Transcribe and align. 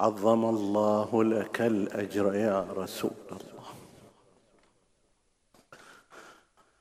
عظم 0.00 0.44
الله 0.44 1.24
لك 1.24 1.60
الأجر 1.60 2.34
يا 2.34 2.66
رسول 2.76 3.10
الله. 3.30 3.66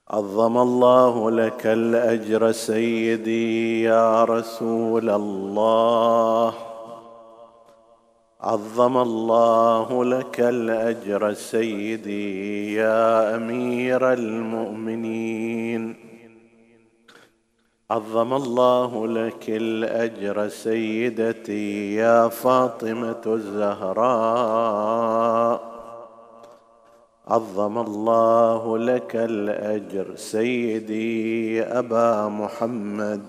عظم 0.09 0.57
الله 0.57 1.31
لك 1.31 1.67
الأجر 1.67 2.51
سيدي 2.51 3.83
يا 3.83 4.23
رسول 4.23 5.09
الله. 5.09 6.53
عظم 8.41 8.97
الله 8.97 10.05
لك 10.05 10.39
الأجر 10.39 11.33
سيدي 11.33 12.73
يا 12.73 13.35
أمير 13.35 14.13
المؤمنين. 14.13 16.08
عظم 17.91 18.33
الله 18.33 19.07
لك 19.07 19.49
الأجر 19.49 20.47
سيدتي 20.47 21.95
يا 21.95 22.27
فاطمة 22.27 23.21
الزهراء. 23.25 24.09
عظم 27.27 27.77
الله 27.77 28.77
لك 28.77 29.15
الأجر 29.15 30.15
سيدي 30.15 31.63
أبا 31.63 32.27
محمد. 32.27 33.21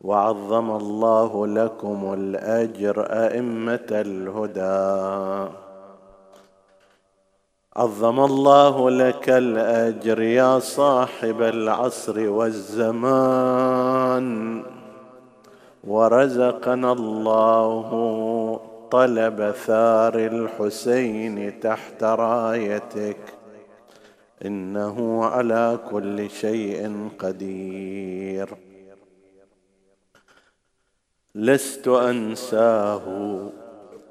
وعظم 0.00 0.70
الله 0.70 1.46
لكم 1.46 2.14
الأجر 2.14 3.06
أئمة 3.10 3.88
الهدى. 3.90 5.52
عظم 7.76 8.20
الله 8.20 8.90
لك 8.90 9.28
الأجر 9.28 10.22
يا 10.22 10.58
صاحب 10.58 11.42
العصر 11.42 12.28
والزمان. 12.28 13.60
ورزقنا 15.84 16.92
الله 16.92 18.60
طلب 18.90 19.54
ثار 19.66 20.14
الحسين 20.14 21.60
تحت 21.60 22.04
رايتك. 22.04 23.16
إنه 24.44 25.24
على 25.24 25.78
كل 25.90 26.30
شيء 26.30 27.08
قدير. 27.18 28.48
لست 31.34 31.88
أنساه 31.88 33.02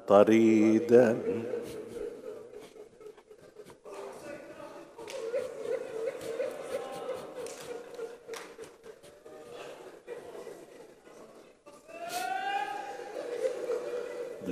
طريدا. 0.08 1.18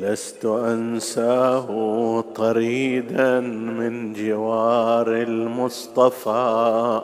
لست 0.00 0.44
أنساه 0.44 1.68
طريدا 2.34 3.41
من 3.41 4.12
جوار 4.12 5.08
المصطفى. 5.08 7.00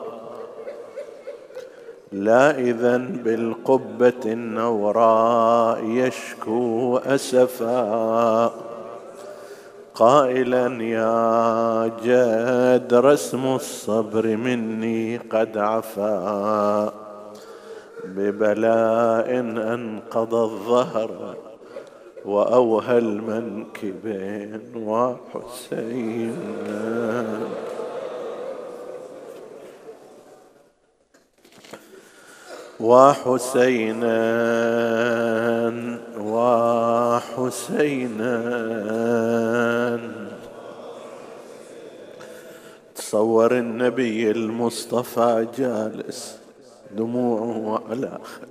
لا 2.11 2.59
اذا 2.59 2.97
بالقبة 2.97 4.21
النوراء 4.25 5.83
يشكو 5.83 6.97
أسفا. 6.97 8.51
قائلا 9.95 10.83
يا 10.83 11.91
جاد 12.03 12.93
رسم 12.93 13.55
الصبر 13.55 14.35
مني 14.35 15.17
قد 15.17 15.57
عفا. 15.57 16.93
ببلاء 18.05 19.39
انقضى 19.39 20.43
الظهر 20.43 21.35
وأوهى 22.25 22.97
المنكبين 22.97 24.61
وحسين. 24.75 26.37
وحسينا 32.79 34.15
وحسينا. 36.19 38.35
تصور 42.95 43.57
النبي 43.57 44.31
المصطفى 44.31 45.47
جالس 45.57 46.37
دموعه 46.91 47.83
على 47.89 48.19
خد 48.23 48.47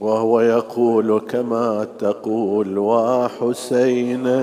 وهو 0.00 0.40
يقول 0.40 1.20
كما 1.28 1.86
تقول 1.98 2.78
وحسينا 2.78 4.40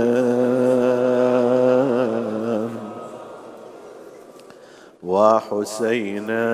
وحسينا 5.03 6.47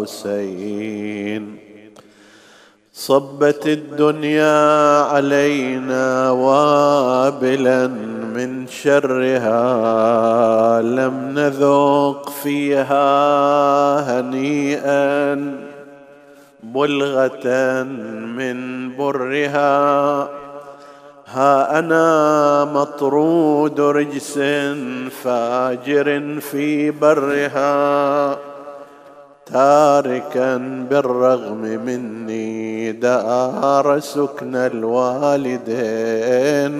وحسين. 0.00 0.80
صبت 2.92 3.66
الدنيا 3.66 5.00
علينا 5.02 6.30
وابلا 6.30 7.90
من 8.34 8.66
شرها 8.66 9.60
لم 10.82 11.38
نذوق 11.38 12.30
فيها 12.30 13.00
هنيئا 14.20 15.34
بلغه 16.62 17.82
من 18.36 18.90
برها. 18.96 20.28
ها 21.26 21.78
أنا 21.78 22.64
مطرود 22.64 23.80
رجس 23.80 24.38
فاجر 25.22 26.40
في 26.40 26.90
برها. 26.90 28.49
تاركا 29.52 30.56
بالرغم 30.90 31.60
مني 31.60 32.92
دار 32.92 34.00
سكن 34.00 34.56
الوالدين 34.56 35.60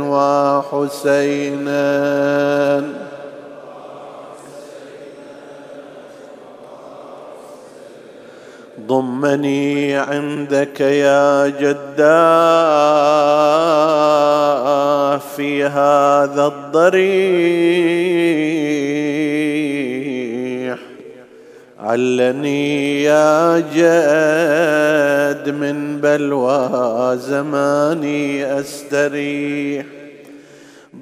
وحسينا. 0.00 1.80
ضمني 8.86 9.97
عندك 9.97 10.80
يا 10.80 11.47
جدا 11.47 12.20
في 15.19 15.64
هذا 15.64 16.47
الضريح 16.47 17.80
علني 21.90 23.02
يا 23.02 23.58
جد 23.58 25.54
من 25.54 26.00
بلوى 26.00 27.16
زماني 27.16 28.60
أستريح. 28.60 29.86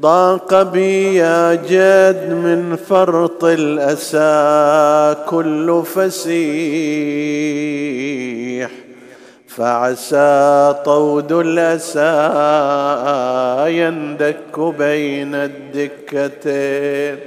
ضاق 0.01 0.63
بي 0.63 1.15
يا 1.15 1.55
جد 1.55 2.33
من 2.33 2.77
فرط 2.89 3.45
الأسى 3.45 5.17
كل 5.27 5.83
فسيح. 5.95 6.39
فعسى 9.49 10.75
طود 10.85 11.33
الأسى 11.33 12.29
يندك 13.79 14.59
بين 14.79 15.35
الدكتين. 15.35 17.19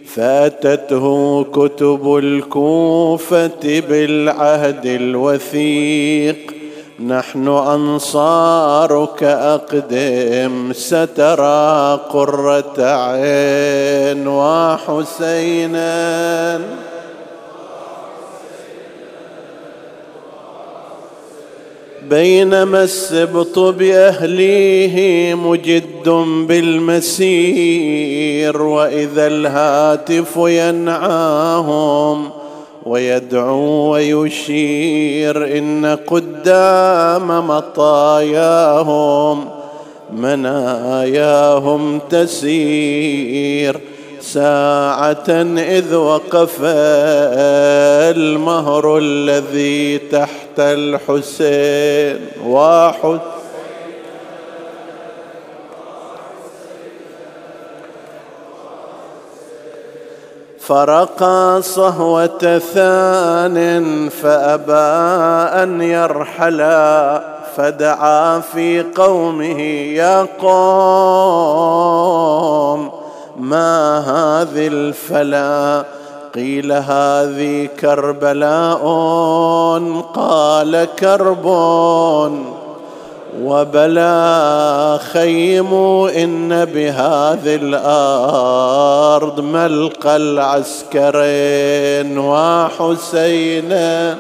فاتته 0.07 1.45
كتب 1.45 2.17
الكوفة 2.17 3.81
بالعهد 3.89 4.87
الوثيق. 4.87 6.54
نحن 7.01 7.49
أنصارك 7.49 9.23
أقدم 9.23 10.73
سترى 10.73 12.01
قرة 12.11 12.75
عين 12.79 14.29
وحسينا. 14.29 15.95
بينما 22.11 22.83
السبط 22.83 23.59
باهليه 23.59 25.35
مجد 25.35 26.09
بالمسير 26.49 27.83
وإذا 28.63 29.27
الهاتف 29.27 30.37
ينعاهم 30.37 32.31
ويدعو 32.87 33.93
ويشير 33.93 35.59
إن 35.59 35.87
قدام 36.45 37.47
مطاياهم 37.47 38.95
مناياهم 40.13 41.99
تسير. 42.11 43.81
ساعة 44.21 45.29
إذ 45.59 45.95
وقف 45.95 46.57
المهر 48.17 48.99
الذي 48.99 49.99
تحت 49.99 50.59
الحسين 50.59 52.21
واحد 52.47 53.21
فرقى 60.67 61.63
صهوة 61.63 62.59
ثان 62.59 64.09
فأبى 64.09 64.73
أن 65.63 65.81
يرحلا 65.81 67.23
فدعا 67.57 68.41
في 68.41 68.83
قومه 68.83 69.61
يا 69.61 70.27
قوم 70.43 70.55
ما 73.37 73.99
هذه 73.99 74.67
الفلا 74.67 75.85
قيل 76.35 76.73
هذه 76.73 77.69
كربلاء 77.81 78.83
قال 80.15 80.89
كربون 80.99 82.64
وبلا 83.43 84.99
خيموا 85.13 86.25
إن 86.25 86.65
بهذه 86.65 87.55
الأرض 87.55 89.41
ملقى 89.41 90.17
العسكرين 90.17 92.19
وحسينا 92.19 94.17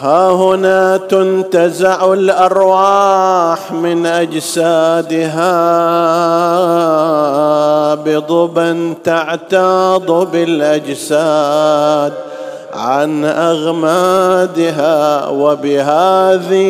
ها 0.00 0.30
هنا 0.30 0.96
تنتزع 0.96 2.12
الأرواح 2.12 3.72
من 3.72 4.06
أجسادها 4.06 5.54
بضبا 7.94 8.94
تعتاض 9.04 10.30
بالأجساد. 10.30 12.12
عن 12.76 13.24
أغمادها 13.24 14.96
وبهذه 15.28 16.66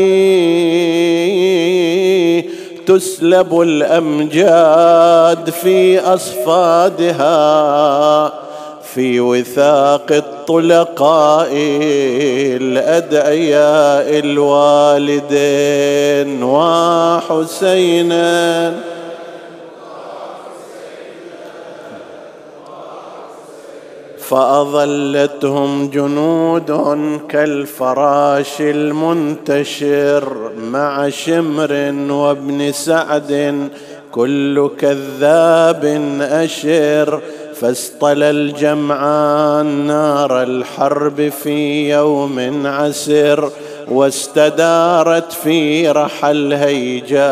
تسلب 2.87 3.61
الأمجاد 3.61 5.51
في 5.51 6.01
أصفادها 6.01 7.27
في 8.95 9.21
وثاق 9.21 10.07
الطلقاء 10.13 11.49
الأدعياء 12.63 14.19
الوالدين 14.19 15.63
وحسينا 17.37 18.17
فأظلتهم 24.29 25.91
جنود 25.91 26.71
كالفراش 27.29 28.61
المنتشر 28.61 30.51
مع 30.59 31.09
شمر 31.09 31.95
وابن 32.11 32.73
سعد 32.73 33.69
كل 34.13 34.71
كذاب 34.81 35.85
أشر 36.21 37.21
فاصطلى 37.55 38.31
الجمعان 38.31 39.67
نار 39.87 40.43
الحرب 40.43 41.29
في 41.29 41.91
يوم 41.91 42.67
عسر 42.67 43.51
واستدارت 43.89 45.33
في 45.33 45.89
رحى 45.91 46.31
الهيجاء 46.31 47.27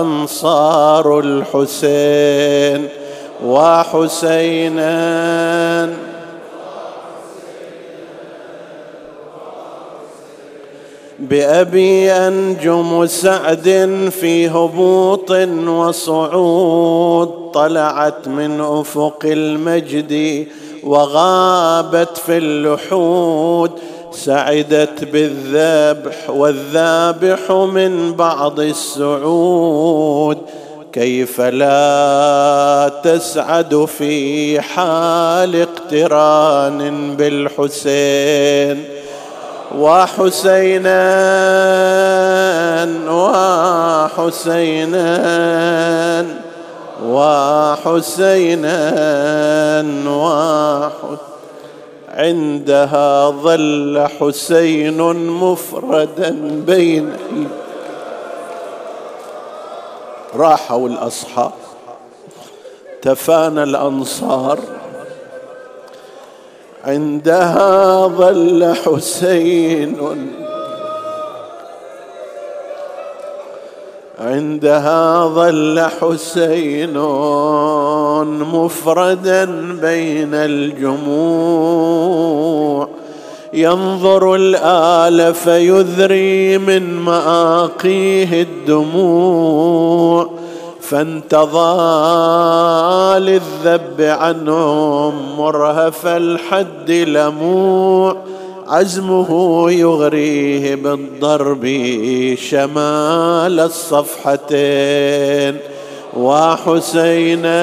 أنصار 0.00 1.20
الحسين 1.20 3.03
وحسينا. 3.42 4.94
بأبي 11.18 12.12
أنجم 12.12 13.06
سعد 13.06 14.00
في 14.20 14.48
هبوط 14.48 15.30
وصعود 15.66 17.50
طلعت 17.54 18.28
من 18.28 18.60
أفق 18.60 19.18
المجد 19.24 20.46
وغابت 20.84 22.18
في 22.18 22.38
اللحود. 22.38 23.70
سعدت 24.12 25.04
بالذبح 25.04 26.30
والذابح 26.30 27.50
من 27.50 28.12
بعض 28.12 28.60
السعود. 28.60 30.38
كيف 30.94 31.40
لا 31.40 32.92
تسعد 33.02 33.84
في 33.98 34.60
حال 34.60 35.56
اقتران 35.56 37.16
بالحسين 37.16 38.84
وحسينا 39.78 41.04
وحسينا 43.10 45.06
وحسينا 47.06 48.76
وحسينا 50.46 51.10
عندها 52.08 53.30
ظل 53.30 54.06
حسين 54.20 54.98
مفردا 55.26 56.36
بين 56.66 57.12
راحوا 60.36 60.88
الاصحاب 60.88 61.52
تفانى 63.02 63.62
الأنصار. 63.62 64.58
عندها 66.84 68.06
ظل 68.08 68.74
حسين. 68.74 69.96
عندها 74.20 75.26
ظل 75.26 75.80
حسين 76.00 76.98
مفردا 78.38 79.44
بين 79.80 80.34
الجموع. 80.34 81.64
ينظر 83.54 84.34
الآل 84.34 85.34
فيذري 85.34 86.58
من 86.58 86.98
مآقيه 86.98 88.42
الدموع 88.42 90.30
فانتظى 90.80 91.60
للذب 93.18 94.00
عنهم 94.00 95.38
مرهف 95.38 96.06
الحد 96.06 96.90
لموع. 96.90 98.16
عزمه 98.68 99.70
يغريه 99.70 100.74
بالضرب 100.74 101.66
شمال 102.38 103.60
الصفحتين. 103.60 105.56
وحسينا 106.16 107.54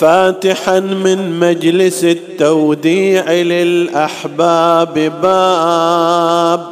فاتحا 0.00 0.80
من 0.80 1.40
مجلس 1.40 2.04
التوديع 2.04 3.32
للأحباب 3.32 4.94
باب 5.22 6.66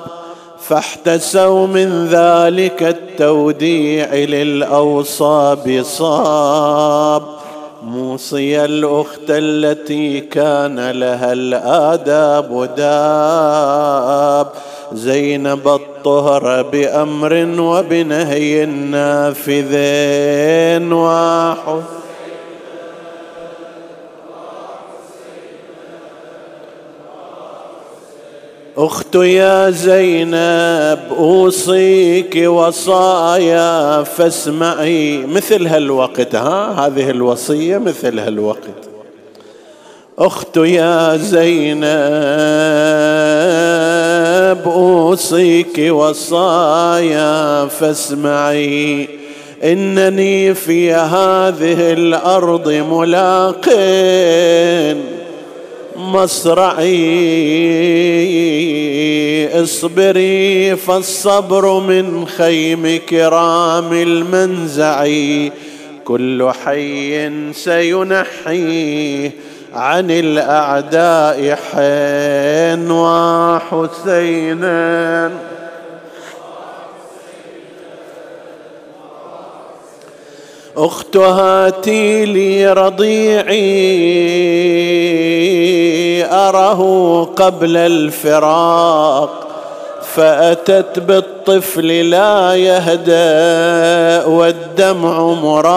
فاحتسوا 0.60 1.66
من 1.66 2.06
ذلك 2.06 2.82
التوديع 2.82 4.14
للأوصاب 4.14 5.82
صاب. 5.84 7.22
موصي 7.84 8.64
الأخت 8.64 9.28
التي 9.28 10.20
كان 10.20 10.90
لها 10.90 11.32
الآداب 11.32 12.70
داب. 12.76 14.46
زينب 14.92 15.68
الطهر 15.68 16.62
بأمر 16.62 17.34
وبنهي 17.60 18.66
نافذين 18.66 19.62
وحسن 20.92 22.07
أخت 28.78 29.14
يا 29.14 29.70
زينب 29.70 30.98
أوصيك 31.18 32.36
وصايا 32.46 34.02
فاسمعي. 34.02 35.26
مثل 35.26 35.66
هالوقت 35.66 36.34
ها؟ 36.34 36.86
هذه 36.86 37.10
الوصية 37.10 37.78
مثل 37.78 38.18
هالوقت. 38.18 38.74
أخت 40.18 40.56
يا 40.56 41.16
زينب 41.16 41.88
أوصيك 44.66 45.78
وصايا 45.88 47.66
فاسمعي. 47.66 49.08
إنني 49.64 50.54
في 50.54 50.92
هذه 50.92 51.92
الأرض 51.92 52.68
ملاقٍ. 52.68 53.68
مصرعي. 55.98 57.08
اصبري 59.62 60.76
فالصبر 60.76 61.80
من 61.80 62.26
خيم 62.26 63.00
كرام 63.08 63.92
المنزع. 63.92 65.06
كل 66.04 66.50
حي 66.64 67.30
سينحيه 67.52 69.30
عن 69.72 70.10
الأعداء 70.10 71.58
حين 71.72 72.90
وحسينا. 72.90 74.68
أخت 80.76 81.16
هاتي 81.16 82.24
لي 82.24 82.72
رضيعي. 82.72 84.28
اره 86.24 87.24
قبل 87.24 87.76
الفراق 87.76 89.30
فأتت 90.14 90.98
بالطفل 90.98 92.10
لا 92.10 92.54
يهدأ 92.54 94.26
والدمع 94.26 95.20
مراق 95.20 95.68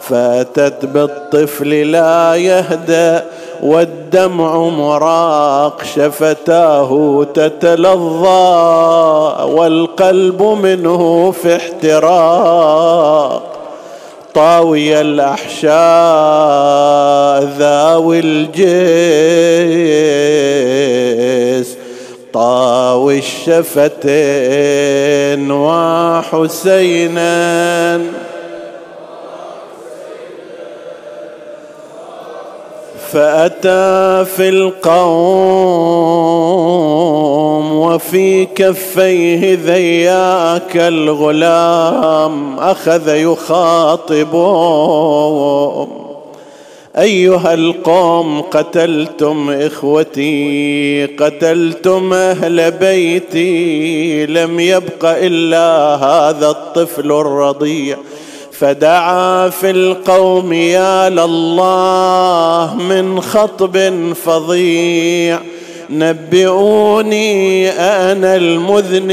فأتت 0.00 0.84
بالطفل 0.84 1.68
لا 1.68 2.34
يهدأ 2.34 3.24
والدمع 3.62 4.56
مراق 4.56 5.82
شفتاه 5.94 7.24
تتلظى 7.34 8.64
والقلب 9.44 10.42
منه 10.42 11.30
في 11.30 11.56
احتراق. 11.56 13.55
طاوي 14.36 15.00
الأحشاء 15.00 15.72
ذاوي 17.58 18.20
الجيس 18.20 18.66
طاوي 22.32 23.18
الشفتين 23.18 23.90
وحسينا. 25.50 27.26
فأتى 33.12 34.24
في 34.36 34.48
القوم 34.48 36.06
وفي 37.78 38.46
كفيه 38.46 39.58
ذياك 39.64 40.76
الغلام 40.76 42.58
أخذ 42.58 43.08
يخاطبهم. 43.14 44.46
أيها 46.98 47.54
القوم 47.54 48.40
قتلتم 48.40 49.50
إخوتي 49.50 51.06
قتلتم 51.06 52.12
أهل 52.12 52.70
بيتي 52.70 54.26
لم 54.26 54.60
يبق 54.60 55.04
إلا 55.04 55.96
هذا 55.96 56.48
الطفل 56.50 57.12
الرضيع. 57.12 57.96
فدعا 58.58 59.48
في 59.48 59.70
القوم 59.70 60.52
يا 60.52 61.10
لله 61.10 62.74
من 62.74 63.20
خطب 63.20 63.78
فظيع. 64.24 65.40
نبئوني 65.90 67.70
أنا 67.70 68.36
المذنب. 68.36 69.10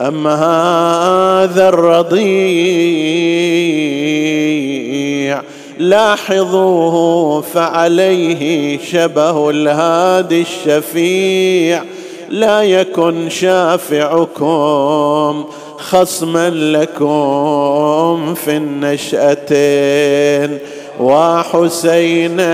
أم 0.00 0.26
هذا 0.26 1.68
الرضيع؟ 1.68 3.02
لاحظوه 5.78 7.40
فعليه 7.40 8.78
شبه 8.78 9.50
الهادي 9.50 10.40
الشفيع. 10.40 11.82
لا 12.28 12.62
يكن 12.62 13.30
شافعكم. 13.30 14.42
خصما 15.82 16.50
لكم 16.50 18.34
في 18.34 18.56
النشأتين 18.56 19.98
وحسينا 21.00 22.52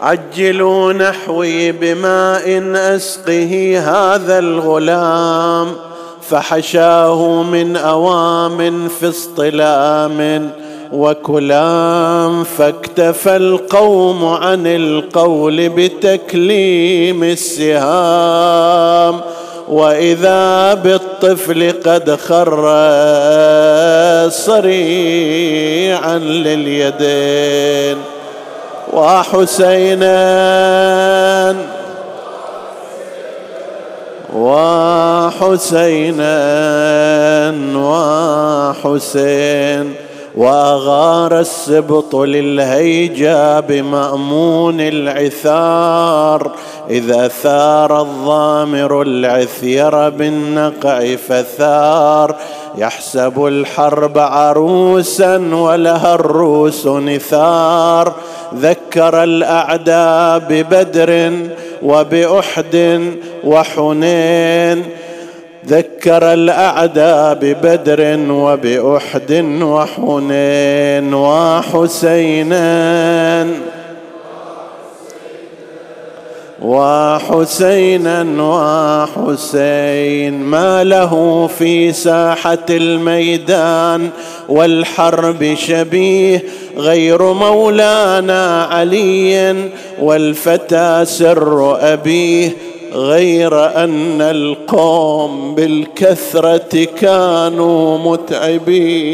عجلوا 0.00 0.92
نحوي 0.92 1.72
بماء 1.72 2.62
أسقه 2.74 3.78
هذا 3.78 4.38
الغلام 4.38 5.72
فحشاه 6.22 7.42
من 7.42 7.76
أوام 7.76 8.88
في 8.88 9.08
اصطلام 9.08 10.50
وكلام 10.92 12.44
فاكتفى 12.44 13.36
القوم 13.36 14.24
عن 14.24 14.66
القول 14.66 15.68
بتكليم 15.68 17.24
السهام. 17.24 19.20
وإذا 19.68 20.74
بالطفل 20.74 21.72
قد 21.84 22.14
خر 22.14 22.62
صريعا 24.30 26.18
لليدين. 26.18 27.98
وحسينا 28.92 30.16
وحسينا 34.34 36.26
وحسين. 38.84 40.05
واغار 40.36 41.40
السبط 41.40 42.16
للهيجا 42.16 43.60
بمأمون 43.60 44.80
العثار. 44.80 46.50
إذا 46.90 47.28
ثار 47.28 48.02
الضامر 48.02 49.02
العثير 49.02 50.08
بالنقع 50.08 51.16
فثار. 51.28 52.36
يحسب 52.78 53.46
الحرب 53.46 54.18
عروسا 54.18 55.36
ولها 55.54 56.14
الروس 56.14 56.86
نثار. 56.86 58.12
ذكر 58.54 59.22
الأعداء 59.22 60.38
ببدر 60.48 61.32
وبأحد 61.82 63.00
وحنين. 63.44 64.95
ذكر 65.68 66.32
الأعداء 66.32 67.34
ببدر 67.34 68.18
وبأحد 68.30 69.32
وحنين 69.62 71.14
وحسينا 71.14 72.66
وحسينا 76.62 78.42
وحسين. 78.42 80.42
ما 80.42 80.84
له 80.84 81.46
في 81.58 81.92
ساحة 81.92 82.66
الميدان 82.70 84.10
والحرب 84.48 85.54
شبيه 85.54 86.44
غير 86.76 87.32
مولانا 87.32 88.64
علي 88.64 89.54
والفتى 90.00 91.04
سر 91.04 91.76
أبيه. 91.92 92.65
غير 92.92 93.64
أن 93.84 94.20
القوم 94.20 95.54
بالكثرة 95.54 96.84
كانوا 97.00 97.98
متعبين. 97.98 99.06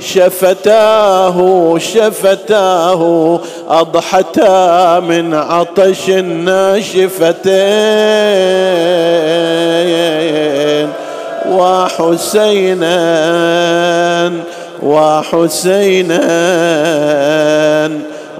شفتاه 0.00 1.78
شفتاه 1.78 3.40
أضحتا 3.68 5.00
من 5.00 5.34
عطش 5.34 6.10
الناشفتين. 6.10 7.60
وحسينا 11.50 12.90
وحسينا 14.82 16.20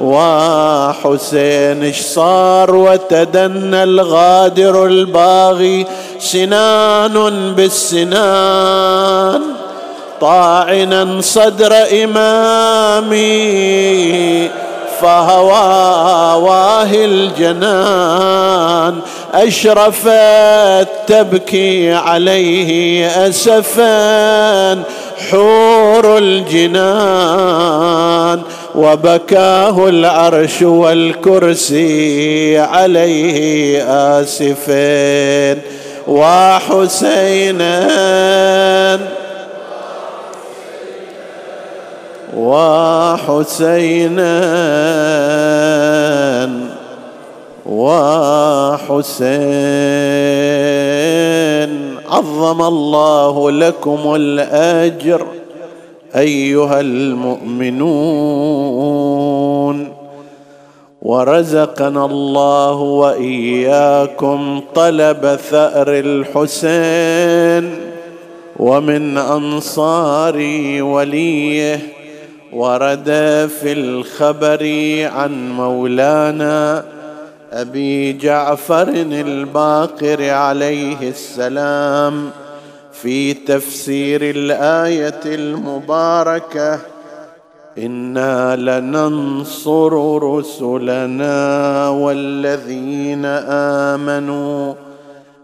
وحسين 0.00 1.85
اش 1.85 2.00
صار؟ 2.00 2.75
وتدنى 2.75 3.83
الغادر 3.83 4.87
الباغي 4.87 5.87
سنان 6.19 7.54
بالسنان. 7.54 9.42
طاعنا 10.21 11.21
صدر 11.21 11.75
إمامي 12.04 13.21
فهوى 15.00 16.42
واهي 16.42 17.04
الجنان. 17.04 19.00
أشرفت 19.35 20.88
تبكي 21.07 21.92
عليه 21.92 23.07
اسفا 23.28 24.83
حور 25.30 26.19
الجنان. 26.19 27.61
وبكاه 28.75 29.89
العرش 29.89 30.62
والكرسي 30.62 32.59
عليه 32.59 33.83
آسفين 34.21 35.59
وحسينا 36.09 37.81
وحسينا 42.37 44.41
وحسين 50.61 51.97
عظم 52.11 52.62
الله 52.62 53.50
لكم 53.50 54.15
الأجر 54.15 55.27
أيها 56.17 56.81
المؤمنون 56.81 58.00
ورزقنا 61.02 62.04
الله 62.04 62.73
وإياكم 62.73 64.63
طلب 64.75 65.39
ثأر 65.50 65.87
الحسين 65.89 67.80
ومن 68.56 69.19
أنصار 69.19 70.37
وليه 70.80 71.78
ورد 72.52 73.04
في 73.61 73.73
الخبر 73.73 74.63
عن 75.17 75.52
مولانا 75.52 76.85
أبي 77.52 78.13
جعفر 78.13 78.89
الباقر 78.89 80.30
عليه 80.30 81.08
السلام. 81.08 82.30
في 83.02 83.34
تفسير 83.34 84.21
الآية 84.23 85.21
المباركة. 85.25 86.78
إنا 87.78 88.56
لننصر 88.56 90.19
رسلنا 90.23 91.89
والذين 91.89 93.25
آمنوا 93.95 94.75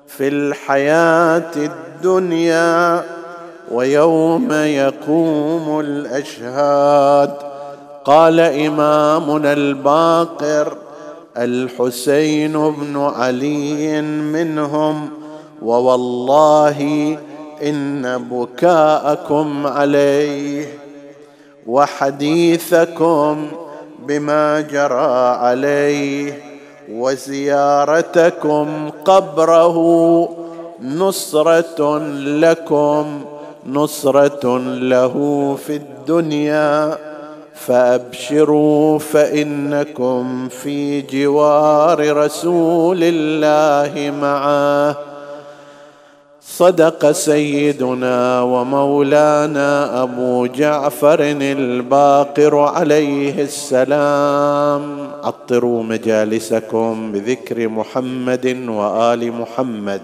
في 0.06 0.28
الحياة 0.28 1.50
الدنيا 1.56 3.04
ويوم 3.72 4.52
يقوم 4.52 5.80
الأشهاد. 5.80 7.30
قال 8.04 8.40
إمامنا 8.40 9.52
الباقر 9.52 10.76
الحسين 11.36 12.52
بن 12.52 12.96
علي 13.16 14.02
منهم 14.02 15.08
ووالله 15.62 17.18
إن 17.62 18.28
بكاءكم 18.30 19.66
عليه 19.66 20.78
وحديثكم 21.66 23.48
بما 24.06 24.60
جرى 24.60 25.36
عليه 25.40 26.42
وزيارتكم 26.92 28.90
قبره 29.04 29.78
نصرة 30.82 31.98
لكم 32.18 33.24
نصرة 33.66 34.58
له 34.58 35.56
في 35.66 35.76
الدنيا. 35.76 36.98
فأبشروا 37.54 38.98
فإنكم 38.98 40.48
في 40.48 41.02
جوار 41.02 42.16
رسول 42.16 42.98
الله 43.02 44.10
معه. 44.20 45.05
صدق 46.56 47.10
سيدنا 47.10 48.42
ومولانا 48.42 50.02
أبو 50.02 50.46
جعفر 50.46 51.20
الباقر 51.42 52.58
عليه 52.58 53.42
السلام. 53.42 54.82
عطروا 55.24 55.82
مجالسكم 55.82 57.12
بذكر 57.12 57.68
محمد 57.68 58.46
وآل 58.68 59.32
محمد. 59.32 60.00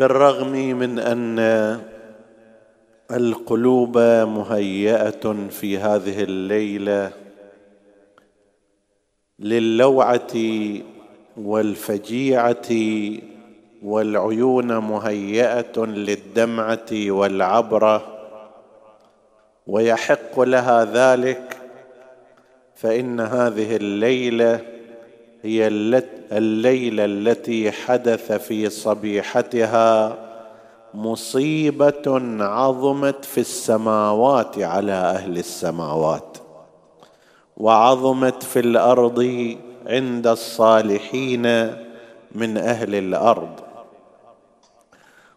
بالرغم 0.00 0.52
من 0.52 0.98
أن 0.98 1.38
القلوب 3.10 3.98
مهيئة 3.98 5.48
في 5.50 5.78
هذه 5.78 6.22
الليلة 6.22 7.12
للوعة 9.38 10.36
والفجيعة 11.36 12.70
والعيون 13.82 14.78
مهيئة 14.78 15.84
للدمعة 15.84 16.92
والعبره 16.92 18.18
ويحق 19.66 20.40
لها 20.40 20.84
ذلك 20.84 21.56
فإن 22.74 23.20
هذه 23.20 23.76
الليلة 23.76 24.60
هي 25.42 25.66
الليلة 26.32 27.04
التي 27.04 27.72
حدث 27.72 28.32
في 28.32 28.70
صبيحتها 28.70 30.18
مصيبة 30.94 32.20
عظمت 32.44 33.24
في 33.24 33.38
السماوات 33.40 34.58
على 34.58 34.92
أهل 34.92 35.38
السماوات 35.38 36.38
وعظمت 37.56 38.42
في 38.42 38.60
الأرض 38.60 39.56
عند 39.86 40.26
الصالحين 40.26 41.42
من 42.32 42.56
أهل 42.56 42.94
الأرض. 42.94 43.60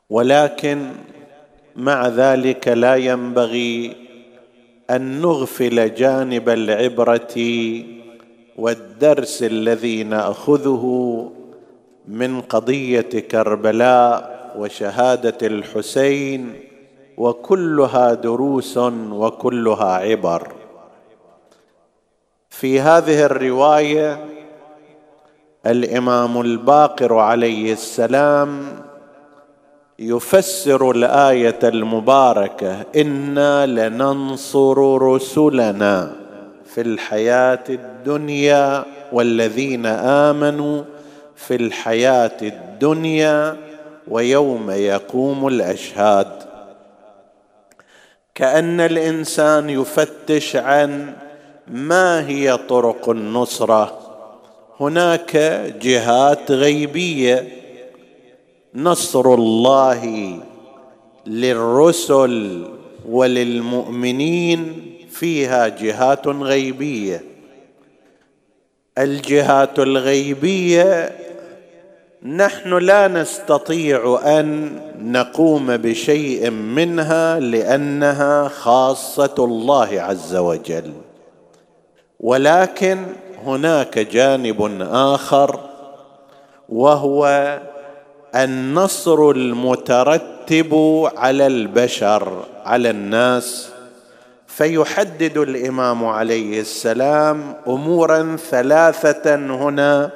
ولكن 0.09 0.91
مع 1.75 2.07
ذلك 2.07 2.67
لا 2.67 2.95
ينبغي 2.95 3.95
أن 4.89 5.21
نغفل 5.21 5.95
جانب 5.95 6.49
العبرة 6.49 7.33
والدرس 8.57 9.43
الذي 9.43 10.03
نأخذه 10.03 10.83
من 12.07 12.41
قضية 12.41 13.01
كربلاء 13.01 14.33
وشهادة 14.57 15.47
الحسين 15.47 16.53
وكلها 17.17 18.13
دروس 18.13 18.77
وكلها 19.11 19.93
عبر. 19.93 20.53
في 22.49 22.79
هذه 22.79 23.25
الرواية 23.25 24.25
الإمام 25.65 26.41
الباقر 26.41 27.17
عليه 27.17 27.73
السلام 27.73 28.65
يفسر 29.99 30.91
الآية 30.91 31.59
المباركة 31.63 32.85
إنا 32.95 33.65
لننصر 33.65 35.01
رسلنا. 35.01 36.22
في 36.75 36.81
الحياة 36.81 37.63
الدنيا 37.69 38.85
والذين 39.11 39.85
آمنوا 39.85 40.83
في 41.35 41.55
الحياة 41.55 42.37
الدنيا 42.41 43.57
ويوم 44.07 44.71
يقوم 44.71 45.47
الأشهاد. 45.47 46.27
كأن 48.35 48.79
الإنسان 48.79 49.69
يفتش 49.69 50.55
عن 50.55 51.13
ما 51.67 52.27
هي 52.27 52.57
طرق 52.57 53.09
النصرة. 53.09 53.99
هناك 54.79 55.37
جهات 55.81 56.51
غيبية. 56.51 57.47
نصر 58.75 59.33
الله 59.33 60.39
للرسل 61.25 62.67
وللمؤمنين 63.09 64.92
فيها 65.13 65.67
جهات 65.67 66.27
غيبية. 66.27 67.23
الجهات 68.97 69.79
الغيبية 69.79 71.11
نحن 72.23 72.77
لا 72.77 73.07
نستطيع 73.07 74.21
أن 74.25 74.79
نقوم 74.99 75.77
بشيء 75.77 76.49
منها 76.49 77.39
لأنها 77.39 78.47
خاصة 78.47 79.35
الله 79.39 80.01
عز 80.01 80.35
وجل. 80.35 80.93
ولكن 82.19 83.05
هناك 83.45 83.99
جانب 83.99 84.77
آخر 84.91 85.59
وهو 86.69 87.59
النصر 88.35 89.29
المترتب 89.29 91.03
على 91.17 91.47
البشر 91.47 92.45
على 92.65 92.89
الناس 92.89 93.72
فيحدد 94.57 95.37
الإمام 95.37 96.05
عليه 96.05 96.61
السلام 96.61 97.55
أمورا 97.67 98.37
ثلاثة 98.49 99.35
هنا 99.35 100.11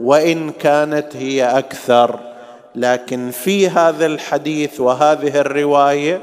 وإن 0.00 0.50
كانت 0.50 1.16
هي 1.16 1.44
أكثر. 1.44 2.18
لكن 2.74 3.30
في 3.30 3.68
هذا 3.68 4.06
الحديث 4.06 4.80
وهذه 4.80 5.40
الرواية 5.40 6.20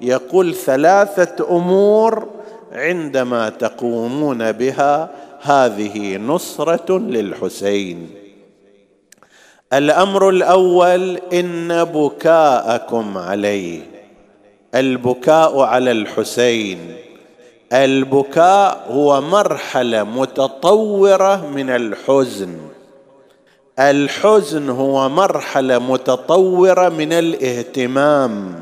يقول 0.00 0.54
ثلاثة 0.54 1.56
أمور 1.56 2.28
عندما 2.72 3.48
تقومون 3.48 4.52
بها 4.52 5.10
هذه 5.42 6.16
نصرة 6.16 6.98
للحسين. 6.98 8.10
الأمر 9.72 10.28
الأول 10.28 11.20
إن 11.32 11.84
بكاءكم 11.84 13.18
عليه. 13.18 13.80
البكاء 14.74 15.60
على 15.60 15.90
الحسين. 15.90 17.05
البكاء 17.72 18.86
هو 18.90 19.20
مرحلة 19.20 20.04
متطورة 20.04 21.50
من 21.50 21.70
الحزن. 21.70 22.56
الحزن 23.78 24.68
هو 24.70 25.08
مرحلة 25.08 25.78
متطورة 25.78 26.88
من 26.88 27.12
الاهتمام. 27.12 28.60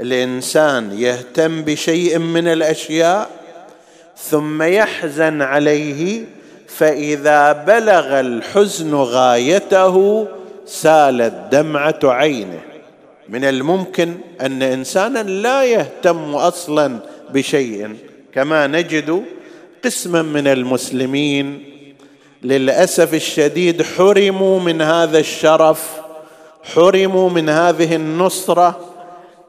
الإنسان 0.00 0.92
يهتم 0.92 1.62
بشيء 1.62 2.18
من 2.18 2.48
الأشياء 2.48 3.30
ثم 4.16 4.62
يحزن 4.62 5.42
عليه 5.42 6.24
فإذا 6.68 7.52
بلغ 7.52 8.20
الحزن 8.20 8.94
غايته 8.94 10.26
سالت 10.66 11.34
دمعه 11.52 11.98
عينه. 12.04 12.60
من 13.28 13.44
الممكن 13.44 14.14
أن 14.40 14.62
إنسانا 14.62 15.22
لا 15.22 15.64
يهتم 15.64 16.34
أصلا 16.34 16.98
بشيء. 17.30 17.96
كما 18.36 18.66
نجد 18.66 19.22
قسما 19.84 20.22
من 20.22 20.46
المسلمين 20.46 21.64
للأسف 22.42 23.14
الشديد 23.14 23.82
حرموا 23.82 24.60
من 24.60 24.82
هذا 24.82 25.18
الشرف 25.18 25.90
حرموا 26.74 27.30
من 27.30 27.48
هذه 27.48 27.96
النصرة 27.96 28.80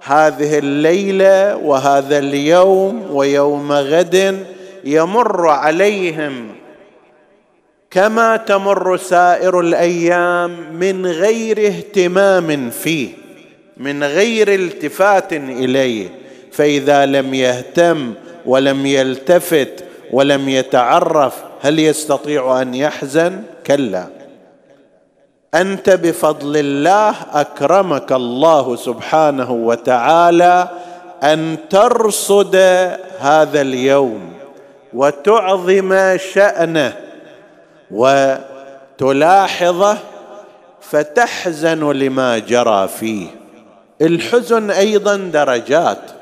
هذه 0.01 0.57
الليلة 0.57 1.55
وهذا 1.55 2.17
اليوم 2.17 3.07
ويوم 3.11 3.71
غد 3.71 4.45
يمر 4.83 5.47
عليهم 5.49 6.47
كما 7.91 8.37
تمر 8.37 8.97
سائر 8.97 9.59
الأيام 9.59 10.73
من 10.73 11.05
غير 11.05 11.67
اهتمام 11.67 12.69
فيه 12.69 13.09
من 13.77 14.03
غير 14.03 14.53
التفات 14.53 15.33
إليه 15.33 16.09
فإذا 16.51 17.05
لم 17.05 17.33
يهتم 17.33 18.13
ولم 18.47 18.85
يلتفت 18.85 19.83
ولم 20.11 20.49
يتعرف 20.49 21.33
هل 21.61 21.79
يستطيع 21.79 22.61
أن 22.61 22.73
يحزن؟ 22.73 23.43
كلا. 23.67 24.07
أنت 25.55 25.89
بفضل 25.89 26.57
الله 26.57 27.15
أكرمك 27.33 28.11
الله 28.11 28.75
سبحانه 28.75 29.51
وتعالى 29.51 30.69
أن 31.23 31.57
ترصد 31.69 32.55
هذا 33.19 33.61
اليوم 33.61 34.33
وتعظم 34.93 36.17
شأنه 36.33 36.93
وتلاحظه 39.01 39.97
فتحزن 40.81 41.91
لما 41.91 42.37
جرى 42.37 42.87
فيه. 42.87 43.27
الحزن 44.01 44.71
أيضا 44.71 45.15
درجات. 45.15 46.16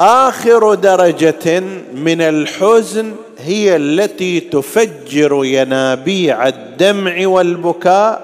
آخر 0.00 0.74
درجة 0.74 1.60
من 1.94 2.20
الحزن 2.20 3.14
هي 3.38 3.76
التي 3.76 4.40
تفجر 4.40 5.40
ينابيع 5.44 6.48
الدمع 6.48 7.26
والبكاء 7.26 8.20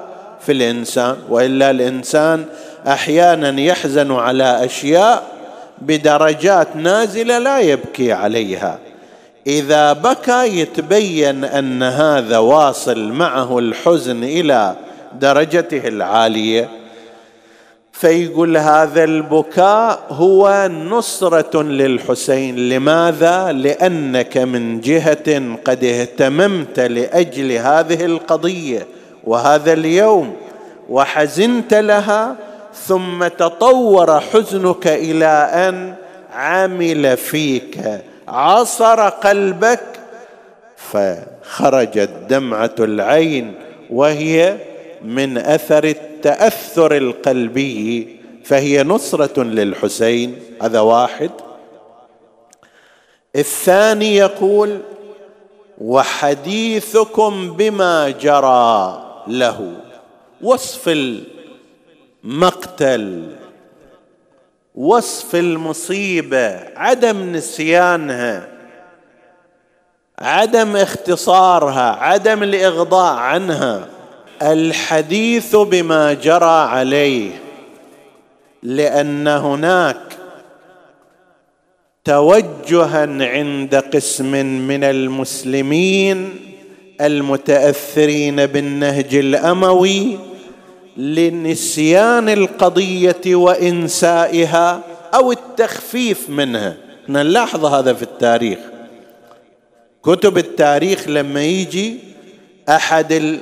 في 0.47 0.53
الإنسان 0.53 1.17
وإلا 1.29 1.71
الإنسان 1.71 2.45
أحيانا 2.87 3.61
يحزن 3.61 4.13
على 4.13 4.65
أشياء 4.65 5.23
بدرجات 5.79 6.77
نازلة 6.77 7.39
لا 7.39 7.61
يبكي 7.61 8.13
عليها. 8.13 8.79
إذا 9.47 9.93
بكى 9.93 10.59
يتبين 10.61 11.45
أن 11.45 11.83
هذا 11.83 12.39
واصل 12.39 13.13
معه 13.13 13.59
الحزن 13.59 14.25
إلى 14.25 14.77
درجته 15.21 15.89
العالية. 15.89 16.82
فيقول 17.93 18.57
هذا 18.57 19.05
البكاء 19.05 20.01
هو 20.11 20.71
نصرة 20.91 21.63
للحسين. 21.63 22.69
لماذا؟ 22.69 23.53
لأنك 23.53 24.39
من 24.39 24.81
جهة 24.81 25.57
قد 25.65 25.85
اهتممت 25.85 26.81
لأجل 26.81 27.53
هذه 27.53 28.05
القضية 28.05 28.87
وهذا 29.25 29.73
اليوم 29.73 30.37
وحزنت 30.89 31.75
لها 31.75 32.37
ثم 32.75 33.27
تطور 33.27 34.21
حزنك 34.21 34.87
إلى 34.87 35.27
أن 35.69 35.95
عمل 36.35 37.17
فيك 37.17 37.79
عصر 38.29 39.09
قلبك 39.09 39.81
فخرجت 40.77 42.11
دمعه 42.29 42.75
العين 42.79 43.55
وهي 43.91 44.57
من 45.05 45.39
أثر 45.39 45.95
التأثر 46.23 46.97
القلبي 46.97 48.17
فهي 48.45 48.83
نصرة 48.83 49.43
للحسين. 49.43 50.43
هذا 50.63 50.81
واحد. 50.81 51.31
الثاني 53.37 54.17
يقول 54.17 54.81
وحديثكم 55.79 57.53
بما 57.53 58.11
جرى 58.11 59.05
له 59.29 59.73
وصف 60.43 60.89
المقتل 62.25 63.37
وصف 64.75 65.35
المصيبة 65.35 66.61
عدم 66.77 67.33
نسيانها 67.33 68.49
عدم 70.19 70.77
اختصارها 70.77 71.91
عدم 71.91 72.43
الإغضاء 72.43 73.15
عنها. 73.15 73.89
الحديث 74.43 75.57
بما 75.57 76.13
جرى 76.13 76.67
عليه 76.69 77.31
لأن 78.63 79.29
هناك 79.29 79.97
توجها 82.05 83.07
عند 83.27 83.75
قسم 83.75 84.47
من 84.47 84.85
المسلمين 84.85 86.35
المتأثرين 87.01 88.47
بالنهج 88.47 89.15
الأموي 89.15 90.19
لنسيان 90.97 92.29
القضية 92.29 93.35
وإنسائها 93.35 94.81
أو 95.15 95.33
التخفيف 95.33 96.31
منها. 96.31 96.77
نلاحظ 97.09 97.65
هذا 97.65 97.93
في 97.93 98.03
التاريخ. 98.03 98.59
كتب 100.03 100.39
التاريخ 100.39 101.09
لما 101.09 101.45
يجي 101.45 101.99
أحد 102.69 103.41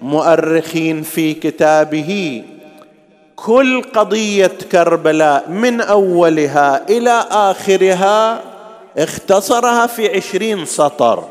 المؤرخين 0.00 1.02
في 1.02 1.34
كتابه 1.34 2.42
كل 3.36 3.82
قضية 3.82 4.52
كربلاء 4.72 5.48
من 5.48 5.80
أولها 5.80 6.88
إلى 6.88 7.24
آخرها 7.30 8.40
اختصرها 8.98 9.86
في 9.86 10.16
عشرين 10.16 10.64
سطر. 10.64 11.24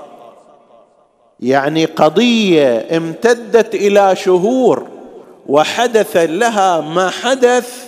يعني 1.40 1.86
قضية 1.86 2.98
امتدت 2.98 3.76
إلى 3.76 4.16
شهور 4.16 4.88
وحدث 5.48 6.18
لها 6.18 6.82
ما 6.82 7.10
حدث 7.10 7.86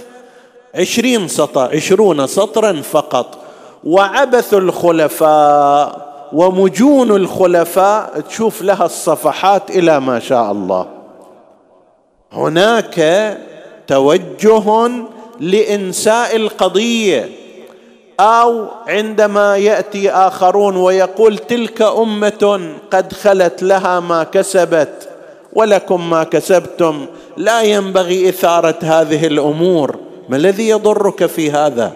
عشرين 0.75 1.27
سطر 1.27 1.75
عشرون 1.75 2.27
سطرا 2.27 2.81
فقط. 2.81 3.37
وعبث 3.83 4.53
الخلفاء 4.53 6.10
ومجون 6.33 7.11
الخلفاء 7.11 8.19
تشوف 8.29 8.61
لها 8.61 8.85
الصفحات 8.85 9.69
إلى 9.69 9.99
ما 9.99 10.19
شاء 10.19 10.51
الله. 10.51 10.87
هناك 12.33 13.37
توجه 13.87 14.91
لإنساء 15.39 16.35
القضية 16.35 17.29
أو 18.19 18.65
عندما 18.87 19.57
يأتي 19.57 20.11
آخرون 20.11 20.75
ويقول 20.75 21.37
تلك 21.37 21.81
أمة 21.81 22.69
قد 22.91 23.13
خلت 23.13 23.63
لها 23.63 23.99
ما 23.99 24.23
كسبت 24.23 25.09
ولكم 25.53 26.09
ما 26.09 26.23
كسبتم 26.23 27.05
لا 27.37 27.61
ينبغي 27.61 28.29
إثارة 28.29 28.77
هذه 28.81 29.27
الأمور. 29.27 29.95
ما 30.29 30.37
الذي 30.37 30.69
يضرك 30.69 31.25
في 31.25 31.51
هذا؟ 31.51 31.93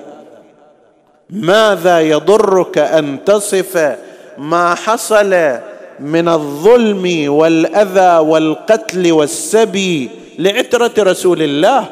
ماذا 1.30 2.02
يضرك 2.02 2.78
أن 2.78 3.24
تصف 3.26 3.96
ما 4.38 4.76
حصل 4.76 5.60
من 6.00 6.28
الظلم 6.30 7.34
والأذى 7.34 8.18
والقتل 8.18 9.12
والسبي 9.12 10.10
لعترة 10.40 10.92
رسول 11.00 11.42
الله؟ 11.42 11.90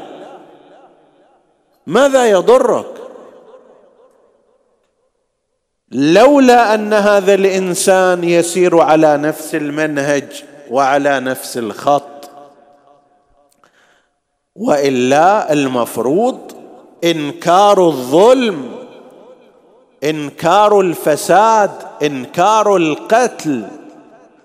ماذا 1.88 2.26
يضرك؟ 2.26 2.86
لولا 5.92 6.74
أن 6.74 6.94
هذا 6.94 7.34
الإنسان 7.34 8.24
يسير 8.24 8.80
على 8.80 9.18
نفس 9.18 9.56
المنهج 9.56 10.44
وعلى 10.70 11.20
نفس 11.20 11.58
الخط 11.58 12.30
وإلا 14.56 15.54
المفروض 15.54 16.52
إنكار 17.04 17.88
الظلم 17.88 18.83
إنكار 20.04 20.80
الفساد 20.80 21.72
إنكار 22.04 22.76
القتل 22.76 23.68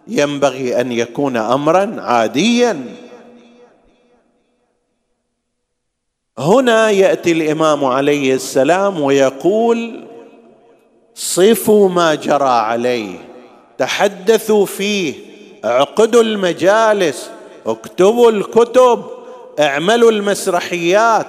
ينبغي 0.08 0.80
أن 0.80 0.92
يكون 0.92 1.36
امرا 1.36 1.96
عاديا. 1.98 2.84
هنا 6.38 6.90
يأتي 6.90 7.32
الإمام 7.32 7.84
عليه 7.84 8.34
السلام 8.34 9.00
ويقول 9.00 10.04
صفوا 11.14 11.88
ما 11.88 12.14
جرى 12.14 12.48
عليه 12.48 13.18
تحدثوا 13.78 14.66
فيه 14.66 15.14
اعقدوا 15.64 16.22
المجالس 16.22 17.30
اكتبوا 17.66 18.30
الكتب 18.30 19.04
اعملوا 19.60 20.10
المسرحيات 20.10 21.26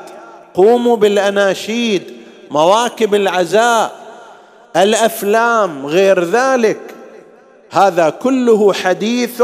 قوموا 0.53 0.95
بالأناشيد 0.95 2.03
مواكب 2.51 3.15
العزاء 3.15 3.98
الأفلام 4.75 5.85
غير 5.85 6.23
ذلك. 6.23 6.79
هذا 7.69 8.09
كله 8.09 8.73
حديث 8.73 9.43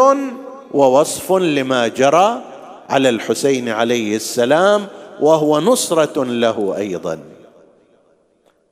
ووصف 0.73 1.31
لما 1.31 1.87
جرى 1.87 2.41
على 2.89 3.09
الحسين 3.09 3.69
عليه 3.69 4.15
السلام 4.15 4.87
وهو 5.21 5.59
نصرة 5.59 6.23
له 6.23 6.77
أيضا. 6.77 7.19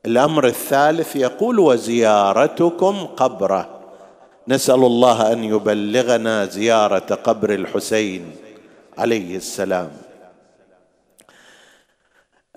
الأمر 0.06 0.48
الثالث 0.48 1.16
يقول 1.16 1.60
وزيارتكم 1.60 3.08
قبره. 3.18 3.70
نسأل 4.48 4.76
الله 4.76 5.32
أن 5.32 5.44
يبلغنا 5.44 6.46
زيارة 6.46 7.20
قبر 7.24 7.54
الحسين 7.54 8.36
عليه 8.98 9.38
السلام. 9.38 9.92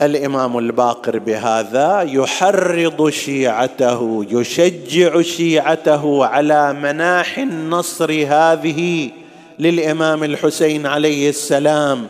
الإمام 0.02 0.58
الباقر 0.58 1.18
بهذا 1.18 2.02
يحرض 2.02 3.08
شيعته 3.10 4.26
يشجع 4.30 5.22
شيعته 5.22 6.26
على 6.26 6.72
مناح 6.72 7.38
النصر 7.38 8.12
هذه 8.28 9.10
للإمام 9.58 10.24
الحسين 10.24 10.86
عليه 10.86 11.28
السلام 11.28 12.06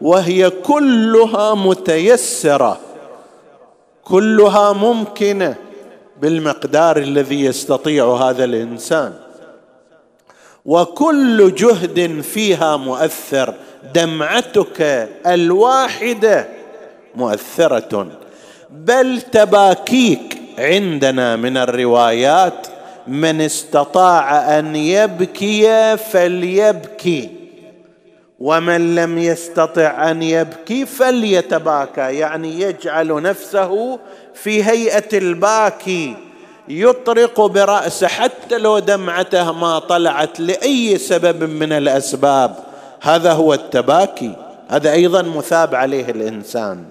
وهي 0.00 0.50
كلها 0.50 1.54
متيسرة 1.54 2.80
كلها 4.04 4.72
ممكنة 4.72 5.56
بالمقدار 6.22 6.96
الذي 6.96 7.44
يستطيع 7.44 8.12
هذا 8.14 8.44
الإنسان. 8.44 9.14
وكل 10.64 11.54
جهد 11.54 12.20
فيها 12.20 12.76
مؤثر 12.76 13.54
دمعتك 13.94 15.08
الواحدة 15.26 16.59
مؤثرة. 17.14 18.06
بل 18.70 19.20
تباكيك 19.20 20.38
عندنا 20.58 21.36
من 21.36 21.56
الروايات 21.56 22.66
من 23.06 23.40
استطاع 23.40 24.58
أن 24.58 24.76
يبكي 24.76 25.96
فليبكي. 25.96 27.30
ومن 28.40 28.94
لم 28.94 29.18
يستطع 29.18 30.10
أن 30.10 30.22
يبكي 30.22 30.86
فليتباكى 30.86 32.00
يعني 32.00 32.60
يجعل 32.60 33.22
نفسه 33.22 33.98
في 34.34 34.64
هيئة 34.64 35.18
الباكي. 35.18 36.16
يطرق 36.68 37.40
براسه 37.40 38.06
حتى 38.06 38.58
لو 38.58 38.78
دمعته 38.78 39.52
ما 39.52 39.78
طلعت 39.78 40.40
لأي 40.40 40.98
سبب 40.98 41.44
من 41.44 41.72
الأسباب. 41.72 42.56
هذا 43.00 43.32
هو 43.32 43.54
التباكي. 43.54 44.32
هذا 44.68 44.92
أيضا 44.92 45.22
مثاب 45.22 45.74
عليه 45.74 46.10
الإنسان. 46.10 46.84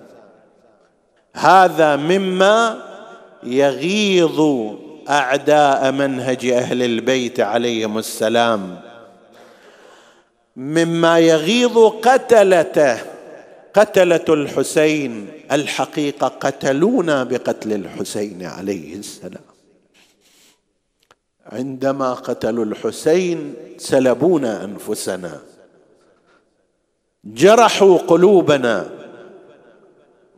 هذا 1.40 1.96
مما 1.96 2.84
يغيظ 3.44 4.40
أعداء 5.10 5.92
منهج 5.92 6.46
أهل 6.46 6.84
البيت 6.84 7.40
عليهم 7.40 7.98
السلام. 7.98 8.82
مما 10.56 11.20
يغيظ 11.20 11.78
قتلته 11.78 12.98
قتلة 13.74 14.26
الحسين 14.30 15.28
الحقيقة 15.52 16.28
قتلونا 16.28 17.24
بقتل 17.24 17.74
الحسين 17.74 18.44
عليه 18.44 18.96
السلام. 18.96 19.50
عندما 21.46 22.14
قتلوا 22.14 22.66
الحسين 22.66 23.54
سلبونا 23.78 24.64
أنفسنا 24.64 25.40
جرحوا 27.26 27.98
قلوبنا. 27.98 28.99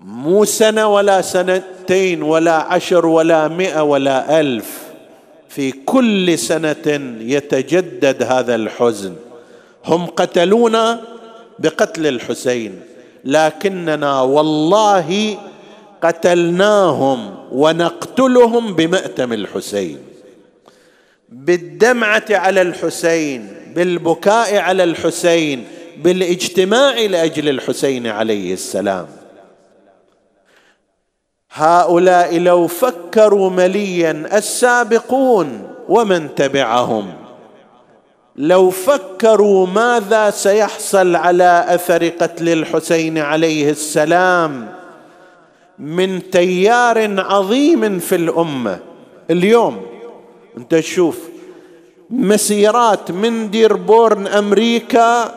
مو 0.05 0.45
سنة 0.45 0.87
ولا 0.87 1.21
سنتين 1.21 2.23
ولا 2.23 2.53
عشر 2.53 3.05
ولا 3.05 3.47
مئة 3.47 3.81
ولا 3.81 4.39
ألف 4.39 4.81
في 5.49 5.71
كل 5.71 6.39
سنة 6.39 7.15
يتجدد 7.21 8.23
هذا 8.23 8.55
الحزن. 8.55 9.15
هم 9.85 10.05
قتلونا 10.05 11.01
بقتل 11.59 12.07
الحسين 12.07 12.79
لكننا 13.25 14.21
والله 14.21 15.37
قتلناهم 16.01 17.35
ونقتلهم 17.51 18.73
بمأتم 18.73 19.33
الحسين. 19.33 19.97
بالدمعة 21.29 22.25
على 22.29 22.61
الحسين 22.61 23.47
بالبكاء 23.75 24.57
على 24.57 24.83
الحسين 24.83 25.63
بالإجتماع 26.03 26.99
لأجل 26.99 27.49
الحسين 27.49 28.07
عليه 28.07 28.53
السلام. 28.53 29.07
هؤلاء 31.53 32.39
لو 32.39 32.67
فكروا 32.67 33.49
مليا 33.49 34.11
السابقون 34.37 35.67
ومن 35.89 36.35
تبعهم. 36.35 37.13
لو 38.35 38.69
فكروا 38.69 39.67
ماذا 39.67 40.29
سيحصل 40.29 41.15
على 41.15 41.65
أثر 41.67 42.07
قتل 42.07 42.49
الحسين 42.49 43.17
عليه 43.17 43.69
السلام 43.69 44.67
من 45.79 46.29
تيار 46.29 47.21
عظيم 47.21 47.99
في 47.99 48.15
الأمة. 48.15 48.79
اليوم 49.29 49.81
أنت 50.57 50.75
تشوف 50.75 51.19
مسيرات 52.09 53.11
من 53.11 53.49
ديربورن 53.49 54.27
أمريكا 54.27 55.35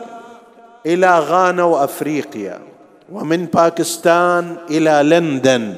إلى 0.86 1.18
غانا 1.18 1.64
وأفريقيا 1.64 2.58
ومن 3.12 3.44
باكستان 3.44 4.56
إلى 4.70 5.02
لندن. 5.04 5.74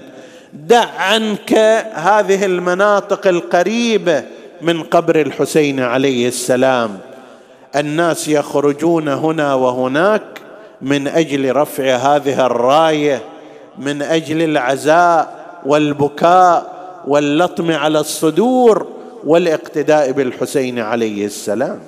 دع 0.52 0.86
عنك 0.98 1.52
هذه 1.94 2.44
المناطق 2.44 3.26
القريبة 3.26 4.24
من 4.62 4.82
قبر 4.82 5.20
الحسين 5.20 5.80
عليه 5.80 6.28
السلام. 6.28 6.98
الناس 7.76 8.28
يخرجون 8.28 9.08
هنا 9.08 9.54
وهناك 9.54 10.22
من 10.82 11.08
أجل 11.08 11.56
رفع 11.56 11.96
هذه 11.96 12.46
الراية 12.46 13.22
من 13.78 14.02
أجل 14.02 14.42
العزاء 14.42 15.46
والبكاء 15.66 16.76
واللطم 17.06 17.72
على 17.72 18.00
الصدور 18.00 18.86
والاقتداء 19.24 20.12
بالحسين 20.12 20.78
عليه 20.78 21.26
السلام. 21.26 21.80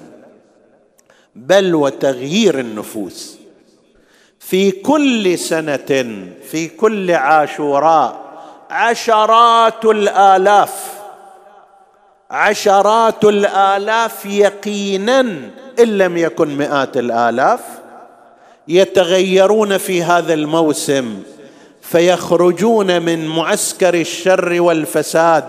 بل 1.36 1.74
وتغيير 1.74 2.60
النفوس. 2.60 3.38
في 4.38 4.70
كل 4.70 5.38
سنة 5.38 6.26
في 6.50 6.68
كل 6.68 7.10
عاشوراء 7.10 8.27
عشرات 8.70 9.84
الآلاف 9.84 10.98
عشرات 12.30 13.24
الآلاف 13.24 14.26
يقينا 14.26 15.20
إن 15.78 15.98
لم 15.98 16.16
يكن 16.16 16.56
مئات 16.56 16.96
الآلاف 16.96 17.60
يتغيرون 18.68 19.78
في 19.78 20.02
هذا 20.02 20.34
الموسم 20.34 21.22
فيخرجون 21.82 23.02
من 23.02 23.26
معسكر 23.28 23.94
الشر 23.94 24.60
والفساد 24.60 25.48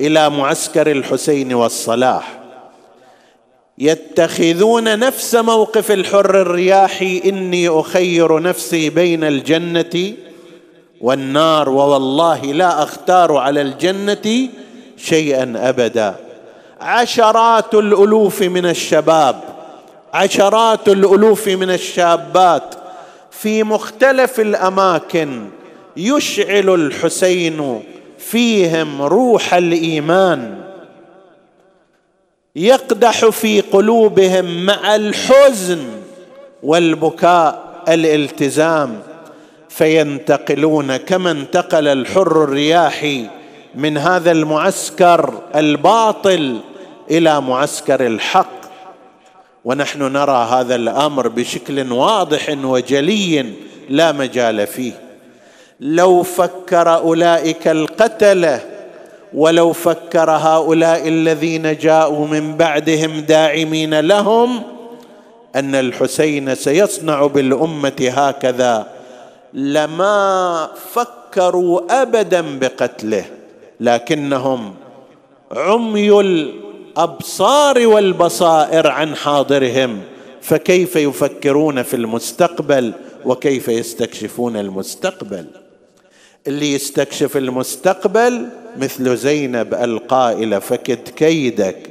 إلى 0.00 0.30
معسكر 0.30 0.90
الحسين 0.90 1.54
والصلاح. 1.54 2.38
يتخذون 3.78 4.98
نفس 4.98 5.34
موقف 5.34 5.90
الحر 5.90 6.40
الرياحي 6.40 7.22
إني 7.24 7.68
أخير 7.68 8.42
نفسي 8.42 8.90
بين 8.90 9.24
الجنة 9.24 10.14
والنار 11.00 11.68
ووالله 11.68 12.44
لا 12.44 12.82
أختار 12.82 13.36
على 13.36 13.60
الجنة 13.60 14.48
شيئا 14.96 15.54
أبدا. 15.56 16.14
عشرات 16.80 17.74
الألوف 17.74 18.42
من 18.42 18.66
الشباب 18.66 19.40
عشرات 20.14 20.88
الألوف 20.88 21.48
من 21.48 21.70
الشابات 21.70 22.74
في 23.30 23.62
مختلف 23.62 24.40
الأماكن 24.40 25.44
يشعل 25.96 26.74
الحسين 26.74 27.82
فيهم 28.18 29.02
روح 29.02 29.54
الإيمان. 29.54 30.58
يقدح 32.56 33.26
في 33.28 33.60
قلوبهم 33.60 34.66
مع 34.66 34.94
الحزن 34.94 35.84
والبكاء 36.62 37.82
الالتزام. 37.88 39.00
فينتقلون 39.68 40.96
كما 40.96 41.30
انتقل 41.30 41.88
الحر 41.88 42.44
الرياحي 42.44 43.26
من 43.74 43.98
هذا 43.98 44.30
المعسكر 44.30 45.34
الباطل 45.54 46.60
إلى 47.10 47.40
معسكر 47.40 48.06
الحق. 48.06 48.58
ونحن 49.64 50.02
نرى 50.02 50.48
هذا 50.50 50.74
الأمر 50.74 51.28
بشكل 51.28 51.92
واضح 51.92 52.56
وجلي 52.64 53.52
لا 53.88 54.12
مجال 54.12 54.66
فيه. 54.66 54.92
لو 55.80 56.22
فكر 56.22 56.94
أولئك 56.94 57.68
القتله 57.68 58.60
ولو 59.34 59.72
فكر 59.72 60.30
هؤلاء 60.30 61.08
الذين 61.08 61.76
جاءوا 61.76 62.26
من 62.26 62.56
بعدهم 62.56 63.20
داعمين 63.20 64.00
لهم 64.00 64.62
أن 65.56 65.74
الحسين 65.74 66.54
سيصنع 66.54 67.26
بالأمة 67.26 68.12
هكذا 68.16 68.97
لما 69.52 70.68
فكروا 70.92 72.02
ابدا 72.02 72.58
بقتله 72.58 73.24
لكنهم 73.80 74.74
عمي 75.52 76.20
الأبصار 76.20 77.86
والبصائر 77.86 78.86
عن 78.86 79.16
حاضرهم 79.16 80.00
فكيف 80.42 80.96
يفكرون 80.96 81.82
في 81.82 81.96
المستقبل 81.96 82.92
وكيف 83.24 83.68
يستكشفون 83.68 84.56
المستقبل؟ 84.56 85.46
اللي 86.46 86.72
يستكشف 86.72 87.36
المستقبل 87.36 88.48
مثل 88.76 89.16
زينب 89.16 89.74
القائله 89.74 90.58
فكد 90.58 91.08
كيدك 91.08 91.90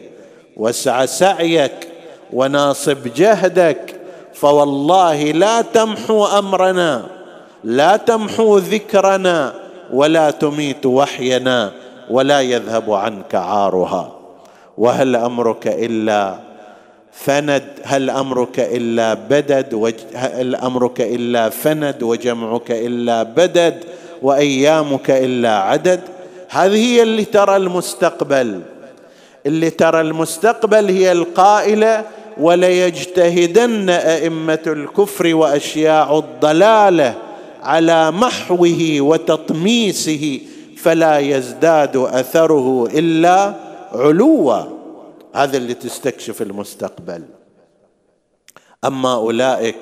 واسع 0.58 1.06
سعيك 1.06 1.88
وناصب 2.34 2.98
جهدك 3.16 3.96
فوالله 4.34 5.32
لا 5.32 5.62
تمحو 5.62 6.26
أمرنا. 6.26 7.17
لا 7.64 7.98
تمحو 7.98 8.58
ذكرنا 8.58 9.54
ولا 9.94 10.32
تميت 10.32 10.86
وحينا 10.86 11.72
ولا 12.10 12.42
يذهب 12.42 12.94
عنك 12.94 13.36
عارها. 13.36 14.12
وهل 14.78 15.16
أمرك 15.16 15.68
إلا 15.68 16.40
فند؟ 17.12 17.64
هل 17.84 18.10
أمرك 18.10 18.60
إلا 18.60 19.14
بدد؟ 19.14 19.96
هل 20.16 20.56
أمرك 20.56 21.02
إلا 21.02 21.50
فند؟ 21.50 22.04
وجمعك 22.04 22.72
إلا 22.72 23.24
بدد؟ 23.24 23.84
وأيامك 24.22 25.12
إلا 25.12 25.58
عدد؟ 25.58 26.02
هذه 26.50 26.76
هي 26.76 27.02
اللي 27.04 27.26
ترى 27.26 27.56
المستقبل. 27.56 28.62
اللي 29.46 29.70
ترى 29.70 30.02
المستقبل 30.02 30.90
هي 30.90 31.12
القائله 31.12 32.04
وليجتهدن 32.38 33.90
أئمة 33.90 34.60
الكفر 34.68 35.36
وأشياع 35.36 36.18
الضلالة 36.18 37.27
على 37.68 38.12
محوه 38.12 38.98
وتطميسه 39.00 40.40
فلا 40.78 41.18
يزداد 41.18 41.98
أثره 41.98 42.88
إلا 42.94 43.54
علوا. 43.92 44.64
هذا 45.36 45.58
اللي 45.58 45.74
تستكشف 45.74 46.42
المستقبل. 46.42 47.24
أما 48.86 49.14
أولئك 49.14 49.80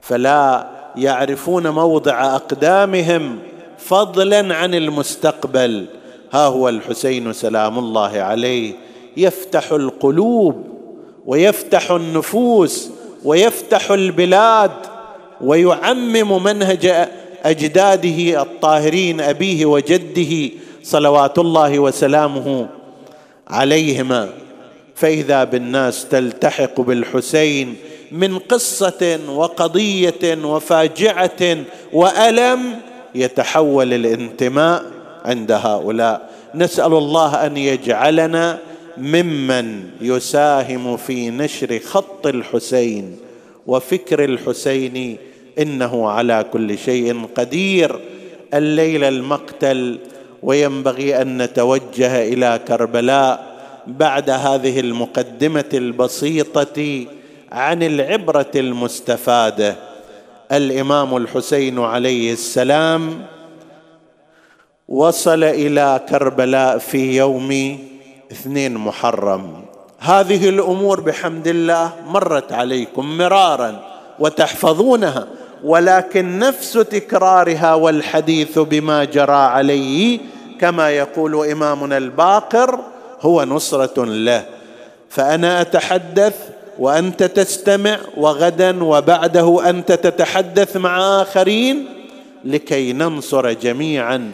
فلا 0.00 0.70
يعرفون 0.96 1.68
موضع 1.68 2.34
أقدامهم 2.34 3.38
فضلا 3.78 4.54
عن 4.54 4.74
المستقبل. 4.74 5.86
ها 6.32 6.46
هو 6.46 6.68
الحسين 6.68 7.32
سلام 7.32 7.78
الله 7.78 8.18
عليه. 8.20 8.74
يفتح 9.16 9.72
القلوب 9.72 10.64
ويفتح 11.26 11.90
النفوس 11.90 12.90
ويفتح 13.24 13.90
البلاد 13.90 14.95
ويعمم 15.40 16.42
منهج 16.42 17.08
أجداده 17.44 18.42
الطاهرين 18.42 19.20
أبيه 19.20 19.66
وجده 19.66 20.50
صلوات 20.82 21.38
الله 21.38 21.78
وسلامه 21.78 22.68
عليهما. 23.48 24.28
فإذا 24.94 25.44
بالناس 25.44 26.08
تلتحق 26.08 26.80
بالحسين 26.80 27.76
من 28.12 28.38
قصة 28.38 29.18
وقضية 29.28 30.44
وفاجعة 30.44 31.56
وألم 31.92 32.60
يتحول 33.14 33.92
الانتماء 33.94 34.84
عند 35.24 35.52
هؤلاء. 35.52 36.30
نسأل 36.54 36.92
الله 36.92 37.46
أن 37.46 37.56
يجعلنا 37.56 38.58
ممن 38.98 39.84
يساهم 40.00 40.96
في 40.96 41.30
نشر 41.30 41.78
خط 41.78 42.26
الحسين. 42.26 43.16
وفكر 43.66 44.24
الحسين 44.24 45.16
إنه 45.58 46.08
على 46.08 46.44
كل 46.52 46.78
شيء 46.78 47.26
قدير. 47.34 48.00
الليلة 48.54 49.08
المقتل 49.08 49.98
وينبغي 50.42 51.22
أن 51.22 51.42
نتوجه 51.42 52.22
إلى 52.22 52.60
كربلاء 52.68 53.56
بعد 53.86 54.30
هذه 54.30 54.80
المقدمة 54.80 55.70
البسيطة 55.74 57.06
عن 57.52 57.82
العبرة 57.82 58.50
المستفادة. 58.56 59.76
الإمام 60.52 61.16
الحسين 61.16 61.78
عليه 61.78 62.32
السلام 62.32 63.26
وصل 64.88 65.44
إلى 65.44 66.00
كربلاء 66.08 66.78
في 66.78 67.16
يوم 67.16 67.78
اثنين 68.32 68.74
محرم. 68.74 69.65
هذه 69.98 70.48
الأمور 70.48 71.00
بحمد 71.00 71.48
الله 71.48 71.92
مرت 72.06 72.52
عليكم 72.52 73.18
مرارا 73.18 73.80
وتحفظونها 74.18 75.26
ولكن 75.64 76.38
نفس 76.38 76.72
تكرارها 76.72 77.74
والحديث 77.74 78.58
بما 78.58 79.04
جرى 79.04 79.32
عليه 79.32 80.18
كما 80.60 80.90
يقول 80.90 81.50
إمامنا 81.50 81.96
الباقر 81.96 82.80
هو 83.20 83.44
نصرة 83.44 84.04
له. 84.04 84.44
فأنا 85.08 85.60
أتحدث 85.60 86.34
وأنت 86.78 87.22
تستمع 87.22 87.98
وغدا 88.16 88.84
وبعده 88.84 89.70
أنت 89.70 89.92
تتحدث 89.92 90.76
مع 90.76 91.22
آخرين 91.22 91.86
لكي 92.44 92.92
ننصر 92.92 93.52
جميعا 93.52 94.32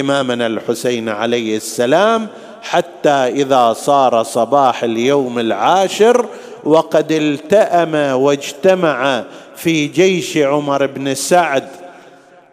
إمامنا 0.00 0.46
الحسين 0.46 1.08
عليه 1.08 1.56
السلام 1.56 2.28
حتى 2.70 3.08
إذا 3.08 3.72
صار 3.72 4.22
صباح 4.22 4.84
اليوم 4.84 5.38
العاشر 5.38 6.26
وقد 6.64 7.12
التأم 7.12 7.94
واجتمع 7.94 9.24
في 9.56 9.86
جيش 9.86 10.36
عمر 10.36 10.86
بن 10.86 11.14
سعد 11.14 11.68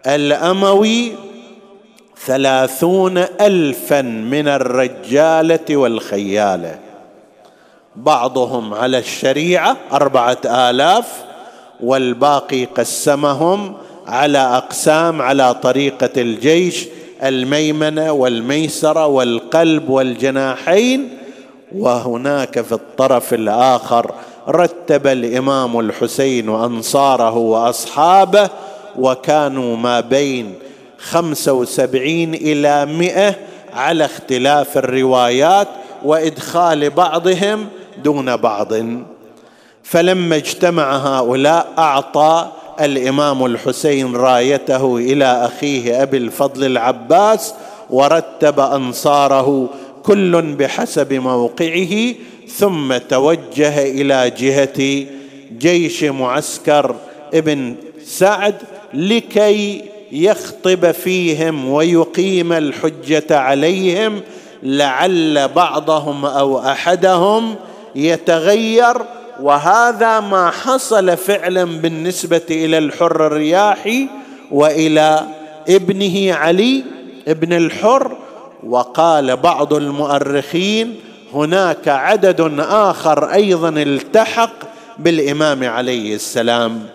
الأموي 0.08 1.12
ثلاثون 2.26 3.18
ألفا 3.18 4.02
من 4.02 4.48
الرجالة 4.48 5.78
والخيالة. 5.78 6.80
بعضهم 7.96 8.74
على 8.74 8.98
الشريعة 8.98 9.78
أربعة 9.94 10.38
آلاف 10.46 11.08
والباقي 11.80 12.66
قسمهم 12.66 13.74
على 14.08 14.38
أقسام 14.38 15.22
على 15.22 15.54
طريقة 15.54 16.22
الجيش 16.22 16.88
الميمنة 17.24 18.12
والميسرة 18.12 19.08
والقلب 19.08 19.90
والجناحين 19.90 21.10
وهناك 21.76 22.62
في 22.62 22.72
الطرف 22.72 23.34
الآخر 23.34 24.12
رتب 24.50 25.08
الإمام 25.08 25.80
الحسين 25.80 26.50
وأنصاره 26.50 27.38
وأصحابه 27.38 28.50
وكانوا 29.00 29.78
ما 29.78 30.00
بين 30.00 30.54
خمسة 31.00 31.54
وسبعين 31.54 32.34
إلى 32.34 32.86
مئة 32.86 33.36
على 33.74 34.06
اختلاف 34.06 34.78
الروايات 34.78 35.68
وإدخال 36.04 36.90
بعضهم 36.90 37.68
دون 38.04 38.36
بعض. 38.36 38.74
فلما 39.84 40.36
اجتمع 40.36 40.96
هؤلاء 40.96 41.68
أعطى 41.78 42.48
الإمام 42.86 43.46
الحسين 43.46 44.16
رايته 44.16 44.98
إلى 44.98 45.26
أخيه 45.26 46.04
أبي 46.04 46.18
الفضل 46.18 46.66
العباس 46.66 47.54
ورتب 47.90 48.60
أنصاره 48.60 49.70
كل 50.04 50.42
بحسب 50.42 51.14
موقعه 51.14 52.14
ثم 52.48 52.98
توجه 52.98 53.82
إلى 53.82 54.32
جهة 54.38 55.06
جيش 55.58 56.04
معسكر 56.04 56.96
ابن 57.34 57.76
سعد 58.06 58.56
لكي 58.94 59.82
يخطب 60.12 60.92
فيهم 60.92 61.70
ويقيم 61.70 62.54
الحجة 62.54 63.38
عليهم 63.38 64.22
لعل 64.64 65.48
بعضهم 65.48 66.26
أو 66.26 66.60
أحدهم 66.60 67.56
يتغير 67.96 68.98
وهذا 69.42 70.20
ما 70.20 70.50
حصل 70.52 71.18
فعلا 71.18 71.64
بالنسبة 71.64 72.42
إلى 72.52 72.78
الحر 72.78 73.28
الرياحي 73.28 74.08
وإلى 74.52 75.28
ابنه 75.70 76.34
علي 76.34 76.84
ابن 77.28 77.54
الحر. 77.54 78.18
وقال 78.64 79.38
بعض 79.38 79.74
المؤرخين 79.74 81.00
هناك 81.34 81.88
عدد 81.88 82.56
آخر 82.60 83.34
أيضا 83.34 83.70
التحق 83.70 84.54
بالإمام 84.98 85.64
عليه 85.64 86.16
السلام. 86.16 86.86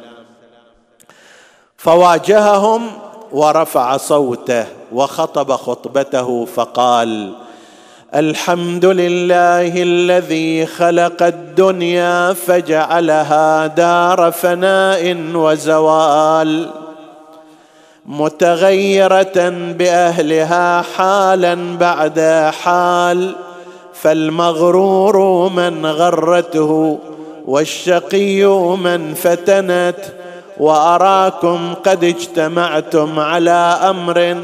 فواجههم 1.76 2.90
ورفع 3.32 3.96
صوته 3.96 4.66
وخطب 4.92 5.52
خطبته 5.52 6.44
فقال 6.44 7.34
الحمد 8.14 8.84
لله 8.84 9.82
الذي 9.82 10.66
خلق 10.66 11.22
الدنيا 11.22 12.32
فجعلها 12.32 13.66
دار 13.66 14.32
فناء 14.32 15.16
وزوال 15.34 16.68
متغيرة 18.06 19.48
بأهلها 19.78 20.82
حالا 20.96 21.76
بعد 21.76 22.50
حال 22.62 23.34
فالمغرور 23.94 25.48
من 25.48 25.86
غرته 25.86 26.98
والشقي 27.46 28.44
من 28.76 29.14
فتنت 29.14 30.00
وأراكم 30.60 31.74
قد 31.84 32.04
اجتمعتم 32.04 33.20
على 33.20 33.78
أمر 33.82 34.36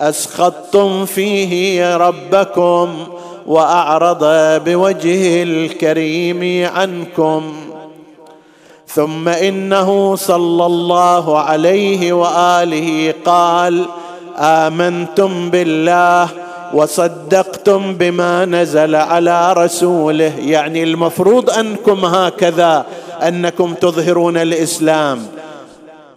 أسخطتم 0.00 1.04
فيه 1.04 1.96
ربكم 1.96 2.94
وأعرض 3.46 4.24
بوجهه 4.64 5.42
الكريم 5.42 6.70
عنكم. 6.74 7.54
ثم 8.88 9.28
إنه 9.28 10.16
صلى 10.16 10.66
الله 10.66 11.38
عليه 11.38 12.12
وآله 12.12 13.14
قال 13.24 13.84
آمنتم 14.38 15.50
بالله 15.50 16.28
وصدقتم 16.74 17.94
بما 17.94 18.44
نزل 18.44 18.94
على 18.94 19.52
رسوله. 19.52 20.32
يعني 20.38 20.82
المفروض 20.82 21.50
أنكم 21.50 22.04
هكذا 22.04 22.86
أنكم 23.22 23.74
تظهرون 23.74 24.36
الإسلام 24.36 25.26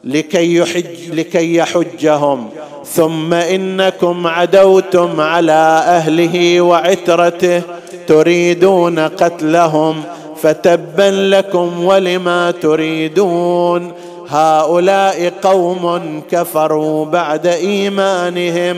لكي 0.03 0.55
يحج 0.55 1.13
لكي 1.13 1.55
يحجهم. 1.55 2.49
ثم 2.93 3.33
إنكم 3.33 4.27
عدوتم 4.27 5.21
على 5.21 5.81
أهله 5.87 6.61
وعترته 6.61 7.61
تريدون 8.07 8.99
قتلهم 8.99 10.03
فتبا 10.41 11.35
لكم 11.35 11.83
ولما 11.83 12.51
تريدون 12.51 13.91
هؤلاء 14.29 15.33
قوم 15.41 16.21
كفروا 16.31 17.05
بعد 17.05 17.47
إيمانهم 17.47 18.75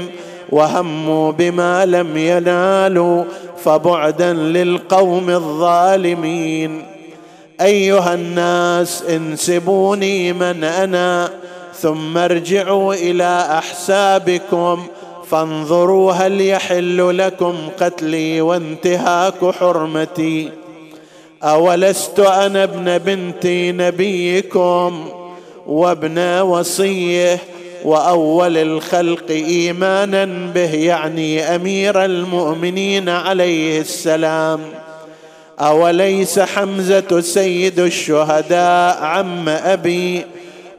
وهموا 0.49 1.31
بما 1.31 1.85
لم 1.85 2.17
ينالوا 2.17 3.23
فبعدا 3.63 4.33
للقوم 4.33 5.29
الظالمين 5.29 6.83
أيها 7.61 8.13
الناس 8.13 9.03
انسبوني 9.03 10.33
من 10.33 10.63
أنا 10.63 11.29
ثم 11.81 12.17
ارجعوا 12.17 12.93
إلى 12.93 13.47
أحسابكم 13.51 14.87
فانظروا 15.29 16.11
هل 16.11 16.41
يحل 16.41 17.17
لكم 17.17 17.55
قتلي 17.79 18.41
وانتهاك 18.41 19.45
حرمتي. 19.59 20.51
أولست 21.43 22.19
أنا 22.19 22.63
ابن 22.63 22.97
بنت 22.97 23.45
نبيكم 23.81 25.09
وابن 25.67 26.19
وصيه 26.41 27.39
وأول 27.83 28.57
الخلق 28.57 29.25
إيمانا 29.29 30.25
به 30.25 30.73
يعني 30.73 31.41
أمير 31.55 32.05
المؤمنين 32.05 33.09
عليه 33.09 33.81
السلام. 33.81 34.59
أوليس 35.59 36.39
حمزة 36.39 37.21
سيد 37.21 37.79
الشهداء 37.79 39.03
عم 39.03 39.49
أبي 39.49 40.25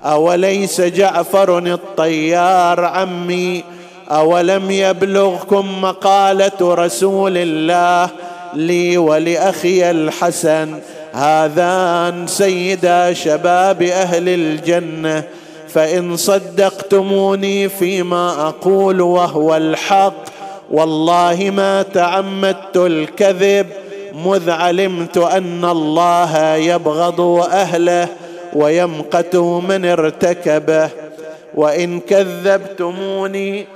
أوليس 0.04 0.80
جعفر 0.80 1.58
الطيار 1.58 2.84
عمي؟ 2.84 3.64
أولم 4.10 4.70
يبلغكم 4.70 5.82
مقالة 5.82 6.74
رسول 6.74 7.32
الله 7.36 8.10
لي 8.54 8.98
ولأخي 8.98 9.90
الحسن؟ 9.90 10.78
هذان 11.12 12.26
سيدا 12.26 13.12
شباب 13.12 13.82
أهل 13.82 14.28
الجنة 14.28 15.24
فإن 15.68 16.16
صدقتموني 16.16 17.68
فيما 17.68 18.48
أقول 18.48 19.00
وهو 19.00 19.56
الحق. 19.56 20.24
والله 20.70 21.52
ما 21.56 21.82
تعمدت 21.82 22.76
الكذب 22.76 23.66
مذ 24.24 24.50
علمت 24.50 25.18
أن 25.18 25.64
الله 25.64 26.54
يبغض 26.54 27.20
أهله. 27.52 28.08
ويمقت 28.52 29.36
من 29.36 29.84
ارتكبه. 29.84 30.90
وإن 31.54 32.00
كذبتموني 32.00 33.66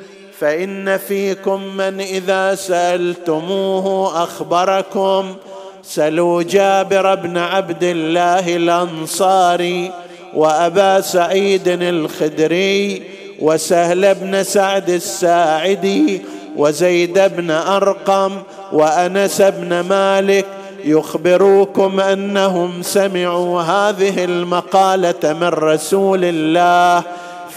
فإن 0.41 0.97
فيكم 0.97 1.77
من 1.77 2.01
إذا 2.01 2.55
سألتموه 2.55 4.23
أخبركم. 4.23 5.35
سلوا 5.83 6.43
جابر 6.43 7.15
بن 7.15 7.39
عبد 7.39 7.85
الله 7.85 8.57
الأنصاري 8.57 9.93
وأبا 10.35 11.01
سعيد 11.01 11.69
الخدري 11.69 13.03
وسهل 13.41 14.15
بن 14.15 14.43
سعد 14.43 14.91
الساعدي 14.91 16.23
وزيد 16.57 17.19
بن 17.19 17.51
أرقم 17.51 18.43
وأنس 18.73 19.43
بن 19.43 19.81
مالك 19.81 20.47
يخبروكم 20.85 22.01
أنهم 22.01 22.83
سمعوا 22.83 23.63
هذه 23.63 24.25
المقالة 24.25 25.33
من 25.41 25.49
رسول 25.49 26.21
الله 26.23 27.03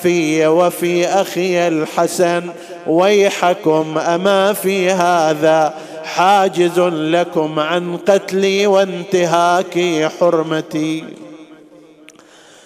في 0.01 0.47
وفي 0.47 1.07
أخي 1.07 1.67
الحسن. 1.67 2.43
ويحكم 2.87 3.97
أما 3.97 4.53
في 4.53 4.91
هذا. 4.91 5.73
حاجز 6.03 6.79
لكم 6.79 7.59
عن 7.59 7.97
قتلي 7.97 8.67
وانتهاك 8.67 10.09
حرمتي. 10.19 11.03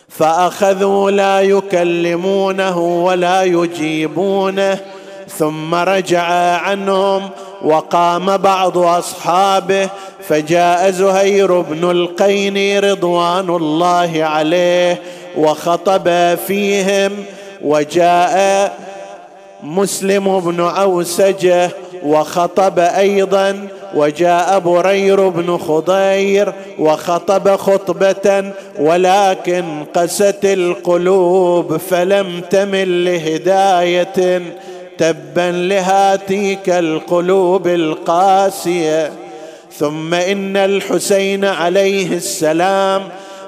فأخذوا 0.10 1.12
لا 1.12 1.42
يكلمونه 1.42 2.78
ولا 2.80 3.44
يجيبونه 3.44 4.80
ثم 5.28 5.76
رجع 5.76 6.24
عنهم 6.58 7.30
وقام 7.64 8.38
بعض 8.38 8.78
أصحابه 8.78 9.90
فجاء 10.28 10.92
زهير 10.92 11.62
بن 11.62 11.92
القين 11.92 12.80
رضوان 12.80 13.50
الله 13.50 14.24
عليه 14.24 15.02
وخطب 15.38 16.36
فيهم 16.48 17.12
وجاء 17.64 18.74
مسلم 19.64 20.40
بن 20.40 20.60
اوسجه 20.60 21.70
وخطب 22.04 22.80
أيضا 22.80 23.68
وجاء 23.96 24.60
برير 24.60 25.30
بن 25.30 25.58
خضير 25.58 26.54
وخطب 26.80 27.56
خطبة 27.56 28.52
ولكن 28.80 29.64
قست 29.96 30.40
القلوب 30.44 31.78
فلم 31.78 32.42
تمل 32.50 33.06
لهداية. 33.06 34.42
تبا 34.98 35.52
لهاتيك 35.52 36.70
القلوب 36.70 37.68
القاسية. 37.68 39.12
ثم 39.78 40.14
إن 40.14 40.58
الحسين 40.58 41.46
عليه 41.46 42.16
السلام 42.16 43.04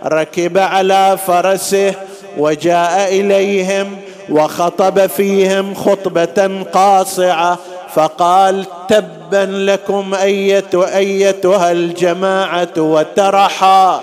ركب 0.05 0.57
على 0.57 1.17
فرسه 1.27 1.93
وجاء 2.37 3.19
إليهم 3.19 3.97
وخطب 4.29 5.07
فيهم 5.07 5.73
خطبة 5.75 6.63
قاصعة 6.73 7.59
فقال 7.93 8.65
تبا 8.89 9.45
لكم 9.71 10.13
أية 10.13 10.69
أيتها 10.95 11.71
الجماعة 11.71 12.73
وترحا 12.77 14.01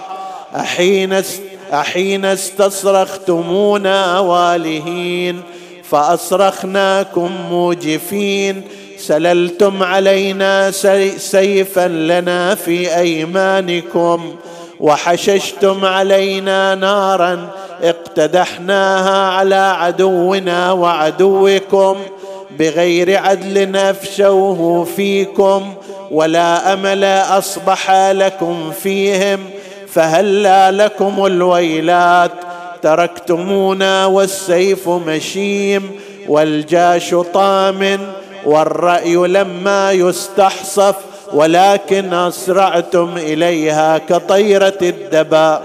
أحين 0.57 1.23
أحين 1.73 2.25
استصرختمونا 2.25 4.19
والهين. 4.19 5.43
فأصرخناكم 5.91 7.31
موجفين 7.51 8.63
سللتم 8.99 9.83
علينا 9.83 10.71
سيفا 11.17 11.89
لنا 11.89 12.55
في 12.55 12.97
أيمانكم 12.97 14.35
وحششتم 14.81 15.85
علينا 15.85 16.75
نارا 16.75 17.51
اقتدحناها 17.83 19.27
على 19.33 19.55
عدونا 19.55 20.73
وعدوكم 20.73 21.97
بغير 22.59 23.19
عدل 23.19 23.77
افشوه 23.77 24.85
فيكم 24.97 25.75
ولا 26.11 26.73
أمل 26.73 27.05
أصبح 27.05 27.91
لكم 27.91 28.71
فيهم 28.83 29.41
فهلا 29.89 30.71
لكم 30.71 31.27
الويلات. 31.27 32.33
تركتمونا 32.83 34.07
والسيف 34.07 34.89
مشيم 34.89 35.91
والجاش 36.29 37.15
طام 37.15 37.99
والرأي 38.47 39.15
لما 39.15 39.93
يستحصف 39.93 40.97
ولكن 41.33 42.15
أسرعتم 42.15 43.17
إليها 43.17 43.99
كطيرة 43.99 44.79
الدباء 44.83 45.63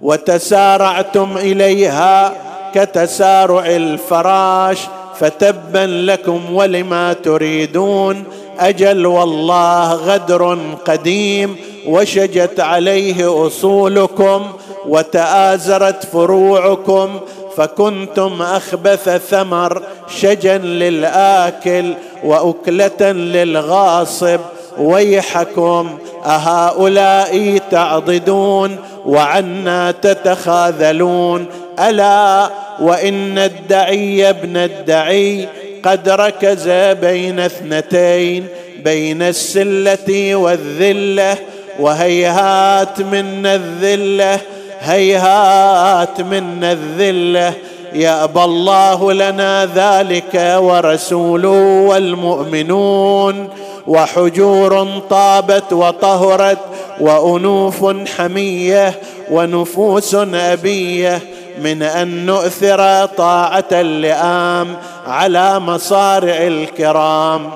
وتسارعتم 0.00 1.36
إليها 1.36 2.32
كتسارع 2.74 3.66
الفراش 3.66 4.78
فتبا 5.20 5.86
لكم 6.06 6.54
ولما 6.54 7.12
تريدون 7.12 8.24
أجل 8.68 9.06
والله 9.06 9.94
غدر 9.94 10.58
قديم 10.84 11.56
وشجت 11.86 12.60
عليه 12.60 13.46
أصولكم 13.46 14.46
وتآزرت 14.88 16.06
فروعكم 16.06 17.20
فكنتم 17.56 18.42
أخبث 18.42 19.08
ثمر 19.08 19.82
شجا 20.20 20.58
للآكل 20.58 21.94
وأكلة 22.24 23.12
للغاصب. 23.12 24.40
ويحكم 24.78 25.98
أهؤلاء 26.26 27.58
تعضدون 27.70 28.76
وعنا 29.06 29.90
تتخاذلون. 29.90 31.46
ألا 31.78 32.50
وإن 32.80 33.38
الدعي 33.38 34.30
ابن 34.30 34.56
الدعي 34.56 35.48
قد 35.84 36.08
ركز 36.08 36.68
بين 37.00 37.40
اثنتين 37.40 38.46
بين 38.84 39.22
السلة 39.22 40.36
والذلة 40.36 41.36
وهيهات 41.78 43.00
من 43.00 43.46
الذلة 43.46 44.40
هيهات 44.80 46.20
من 46.20 46.64
الذلة. 46.64 47.54
يأبى 47.92 48.44
الله 48.44 49.12
لنا 49.12 49.68
ذلك 49.74 50.56
ورسوله 50.58 51.84
والمؤمنون. 51.88 53.48
وحجور 53.86 55.00
طابت 55.10 55.72
وطهرت 55.72 56.58
وأنوف 57.00 57.86
حمية 58.16 58.94
ونفوس 59.30 60.14
أبية. 60.34 61.20
من 61.62 61.82
أن 61.82 62.26
نؤثر 62.26 63.06
طاعة 63.06 63.64
اللئام 63.72 64.76
على 65.06 65.60
مصارع 65.60 66.36
الكرام 66.36 67.50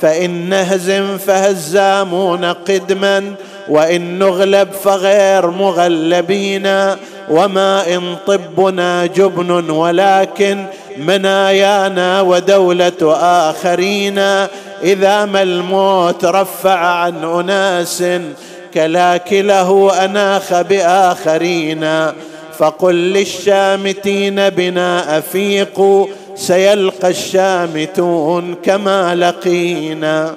فإن 0.00 0.48
نهزم 0.48 1.18
فهزامون 1.18 2.44
قدما 2.44 3.34
وإن 3.68 4.18
نغلب 4.18 4.72
فغير 4.72 5.50
مغلبين 5.50 6.96
وما 7.30 7.94
إن 7.94 8.16
طبنا 8.26 9.06
جبن 9.06 9.70
ولكن 9.70 10.64
منايانا 10.96 12.20
ودولة 12.20 13.16
آخرين. 13.20 14.18
إذا 14.82 15.24
ما 15.24 15.42
الموت 15.42 16.24
رفع 16.24 16.78
عن 16.78 17.24
أناس 17.24 18.04
كلاكله 18.74 20.04
أناخ 20.04 20.60
بآخرين. 20.60 22.06
فقل 22.58 22.94
للشامتين 22.94 24.50
بنا 24.50 25.18
أفيقوا 25.18 26.06
سيلقى 26.40 27.08
الشامتون 27.08 28.54
كما 28.64 29.14
لقينا. 29.14 30.34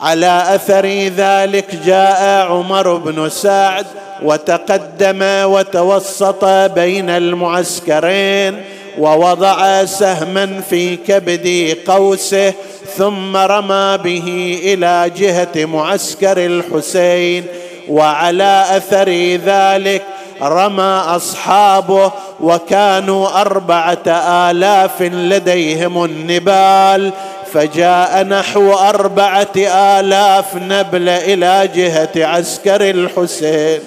على 0.00 0.42
أثر 0.54 0.86
ذلك 1.16 1.76
جاء 1.86 2.46
عمر 2.46 2.96
بن 2.96 3.28
سعد 3.28 3.86
وتقدم 4.22 5.22
وتوسط 5.22 6.44
بين 6.74 7.10
المعسكرين 7.10 8.62
ووضع 8.98 9.84
سهما 9.84 10.60
في 10.70 10.96
كبد 10.96 11.76
قوسه 11.86 12.52
ثم 12.96 13.36
رمى 13.36 13.98
به 14.04 14.58
إلى 14.62 15.10
جهة 15.16 15.64
معسكر 15.64 16.46
الحسين. 16.46 17.44
وعلى 17.88 18.64
أثر 18.70 19.08
ذلك 19.46 20.02
رمى 20.42 21.02
أصحابه 21.06 22.12
وكانوا 22.40 23.40
أربعة 23.40 24.08
آلاف 24.50 25.02
لديهم 25.02 26.04
النبال 26.04 27.12
فجاء 27.52 28.24
نحو 28.24 28.72
أربعة 28.72 29.56
آلاف 29.56 30.54
نبل 30.54 31.08
إلى 31.08 31.68
جهة 31.74 32.26
عسكر 32.26 32.90
الحسين. 32.90 33.80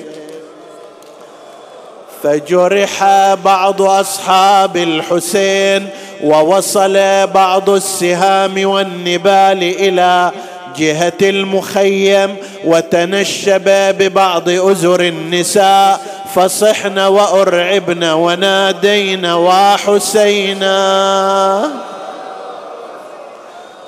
فجرح 2.24 3.04
بعض 3.34 3.82
أصحاب 3.82 4.78
الحسين 4.78 5.88
ووصل 6.24 7.28
بعض 7.28 7.70
السهام 7.70 8.66
والنبال 8.66 9.64
إلى 9.64 10.32
جهة 10.78 11.14
المخيم 11.22 12.36
وتنشب 12.66 13.64
ببعض 13.68 14.50
أزر 14.50 15.02
النساء 15.02 16.02
فصحن 16.36 17.00
وارعبن 17.00 18.04
ونادين 18.04 19.26
وحسينا 19.26 20.70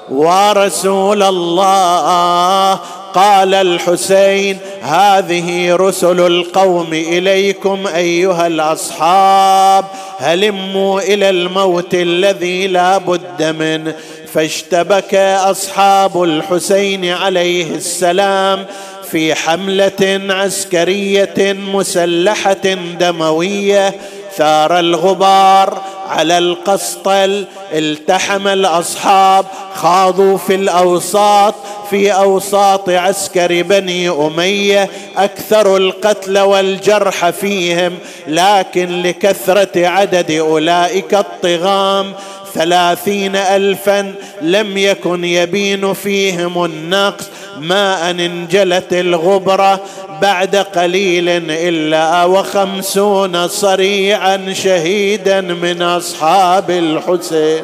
ورسول 0.09 1.23
الله 1.23 2.79
قال 3.13 3.53
الحسين 3.53 4.57
هذه 4.81 5.75
رسل 5.75 6.19
القوم 6.19 6.93
إليكم 6.93 7.87
أيها 7.95 8.47
الأصحاب 8.47 9.85
هلموا 10.17 11.01
إلى 11.01 11.29
الموت 11.29 11.93
الذي 11.93 12.67
لا 12.67 12.97
بد 12.97 13.43
منه 13.43 13.95
فاشتبك 14.33 15.15
أصحاب 15.15 16.23
الحسين 16.23 17.05
عليه 17.05 17.75
السلام 17.75 18.65
في 19.11 19.35
حملة 19.35 20.21
عسكرية 20.29 21.53
مسلحة 21.53 22.73
دموية 22.99 23.95
ثار 24.37 24.79
الغبار 24.79 25.81
على 26.09 26.37
القسطل 26.37 27.45
التحم 27.73 28.47
الأصحاب 28.47 29.45
خاضوا 29.75 30.37
في 30.37 30.55
الأوساط 30.55 31.55
في 31.89 32.11
أوساط 32.11 32.89
عسكر 32.89 33.61
بني 33.61 34.09
أمية 34.09 34.89
أكثر 35.17 35.77
القتل 35.77 36.39
والجرح 36.39 37.29
فيهم. 37.29 37.97
لكن 38.27 39.01
لكثرة 39.01 39.87
عدد 39.87 40.31
أولئك 40.31 41.13
الطغام 41.13 42.13
ثلاثين 42.53 43.35
الفا 43.35 44.13
لم 44.41 44.77
يكن 44.77 45.23
يبين 45.23 45.93
فيهم 45.93 46.65
النقص. 46.65 47.25
ما 47.59 48.09
ان 48.09 48.19
انجلت 48.19 48.93
الغبرة 48.93 49.79
بعد 50.21 50.55
قليل 50.55 51.29
إلا 51.49 52.23
وخمسون 52.23 53.47
صريعا 53.47 54.53
شهيدا 54.53 55.41
من 55.41 55.81
أصحاب 55.81 56.69
الحسين. 56.69 57.63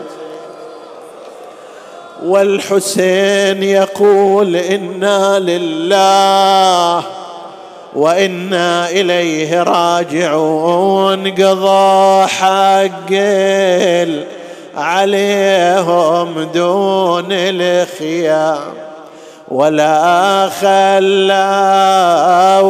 والحسين 2.23 3.63
يقول 3.63 4.55
إنا 4.55 5.39
لله 5.39 7.03
وإنا 7.95 8.89
إليه 8.89 9.63
راجعون. 9.63 11.31
قضى 11.31 12.27
حق 12.27 13.13
عليهم 14.75 16.43
دون 16.53 17.27
الخيام. 17.31 18.86
ولا 19.47 20.49
خلوا 20.61 21.27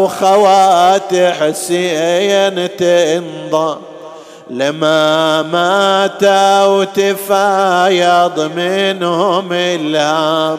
خوات 0.07 1.13
حسين 1.13 2.78
تنضى. 2.78 3.78
لما 4.49 5.41
ماتوا 5.41 6.84
تفايض 6.84 8.51
منهم 8.55 9.49
الهام 9.51 10.57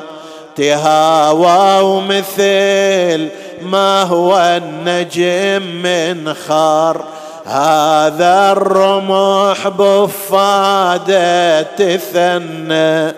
تهاووا 0.56 2.00
مثل 2.00 3.28
ما 3.62 4.02
هو 4.02 4.38
النجم 4.38 5.62
من 5.62 6.34
خار. 6.34 7.04
هذا 7.46 8.52
الرمح 8.52 9.68
بفادة 9.68 11.62
تثنى. 11.62 13.14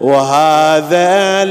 وهذا 0.00 1.44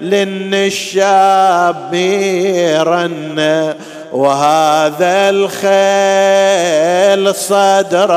للنشاب 0.00 1.94
يرن. 1.94 3.74
وهذا 4.12 5.30
الخيل 5.30 5.74
صدر 7.34 8.10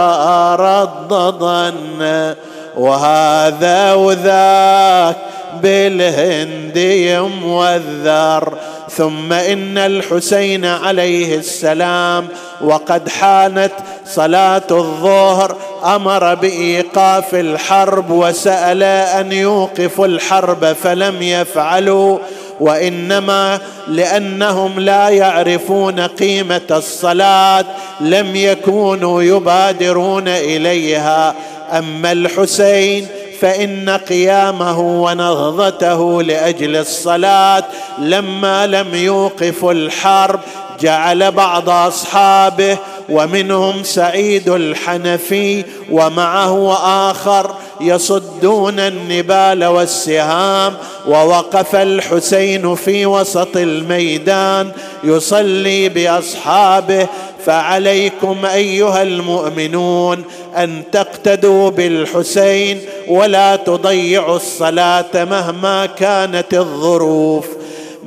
ردضن 0.59 2.35
وهذا 2.77 3.93
وذاك 3.93 5.15
بالهندي 5.61 7.19
موذر 7.19 8.53
ثم 8.89 9.33
إن 9.33 9.77
الحسين 9.77 10.65
عليه 10.65 11.37
السلام 11.37 12.27
وقد 12.61 13.09
حانت 13.09 13.71
صلاة 14.09 14.67
الظهر 14.71 15.55
أمر 15.85 16.35
بإيقاف 16.35 17.35
الحرب 17.35 18.11
وسأل 18.11 18.83
أن 18.83 19.31
يوقفوا 19.31 20.05
الحرب 20.05 20.73
فلم 20.83 21.21
يفعلوا 21.21 22.17
وإنما 22.59 23.59
لأنهم 23.87 24.79
لا 24.79 25.09
يعرفون 25.09 25.99
قيمة 25.99 26.61
الصلاة 26.71 27.65
لم 28.01 28.35
يكونوا 28.35 29.23
يبادرون 29.23 30.27
إليها. 30.27 31.35
أما 31.71 32.11
الحسين 32.11 33.07
فإن 33.41 33.89
قيامه 33.89 34.79
ونهضته 34.79 36.23
لأجل 36.23 36.75
الصلاة 36.75 37.63
لما 37.99 38.67
لم 38.67 38.95
يوقف 38.95 39.65
الحرب 39.65 40.39
جعل 40.79 41.31
بعض 41.31 41.69
أصحابه 41.69 42.77
ومنهم 43.09 43.83
سعيد 43.83 44.49
الحنفي 44.49 45.65
ومعه 45.91 46.73
آخر 47.11 47.55
يصدون 47.81 48.79
النبال 48.79 49.65
والسهام 49.65 50.73
ووقف 51.07 51.75
الحسين 51.75 52.75
في 52.75 53.05
وسط 53.05 53.57
الميدان 53.57 54.71
يصلي 55.03 55.89
بأصحابه 55.89 57.07
فعليكم 57.45 58.45
أيها 58.45 59.01
المؤمنون 59.01 60.23
أن 60.57 60.83
تقتدوا 60.91 61.69
بالحسين 61.69 62.81
ولا 63.07 63.55
تضيعوا 63.55 64.35
الصلاة 64.35 65.05
مهما 65.25 65.85
كانت 65.85 66.53
الظروف. 66.53 67.45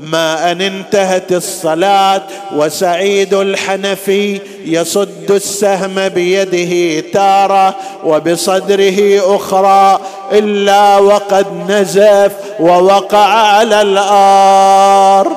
ما 0.00 0.52
أن 0.52 0.60
انتهت 0.60 1.32
الصلاة 1.32 2.22
وسعيد 2.54 3.34
الحنفي 3.34 4.40
يصد 4.64 5.30
السهم 5.30 6.08
بيده 6.08 7.00
تارة 7.12 7.76
وبصدره 8.04 9.36
أخرى 9.36 10.00
إلا 10.32 10.98
وقد 10.98 11.46
نزف 11.68 12.32
ووقع 12.60 13.26
على 13.26 13.82
الأرض. 13.82 15.36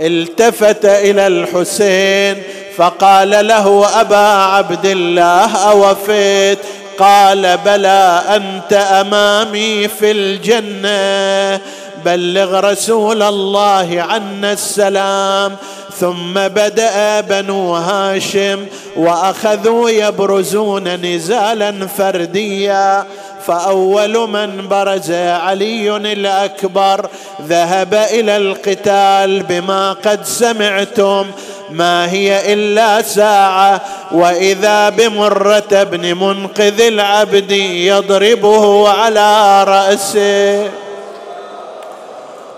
التفت 0.00 0.84
إلى 0.84 1.26
الحسين 1.26 2.42
فقال 2.76 3.30
له 3.30 4.00
أبا 4.00 4.16
عبد 4.16 4.86
الله 4.86 5.56
أوفيت؟ 5.56 6.58
قال 6.98 7.58
بلى 7.64 8.22
أنت 8.28 8.72
أمامي 8.72 9.88
في 9.88 10.10
الجنة. 10.10 11.60
بلغ 12.04 12.60
رسول 12.60 13.22
الله 13.22 14.06
عنا 14.08 14.52
السلام. 14.52 15.56
ثم 16.00 16.34
بدأ 16.34 17.20
بنو 17.20 17.74
هاشم 17.74 18.66
وأخذوا 18.96 19.90
يبرزون 19.90 20.88
نزالا 20.88 21.86
فرديا. 21.98 23.04
فأول 23.46 24.28
من 24.28 24.68
برز 24.68 25.10
علي 25.10 25.96
الأكبر 25.96 27.06
ذهب 27.42 27.94
إلى 27.94 28.36
القتال 28.36 29.42
بما 29.42 29.92
قد 29.92 30.24
سمعتم. 30.24 31.26
ما 31.70 32.10
هي 32.10 32.52
إلا 32.52 33.02
ساعة 33.02 33.80
وإذا 34.12 34.88
بمرة 34.88 35.82
بن 35.82 36.16
منقذ 36.16 36.80
العبد 36.80 37.50
يضربه 37.50 38.88
على 38.88 39.64
رأسه. 39.64 40.70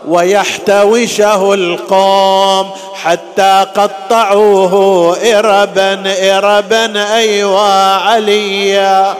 ويحتوشه 0.09 1.55
القوم 1.55 2.71
حتى 2.95 3.67
قطعوه 3.75 5.17
إربا 5.39 6.03
إربا 6.37 7.17
أيوا 7.17 7.97
عليا. 7.97 9.15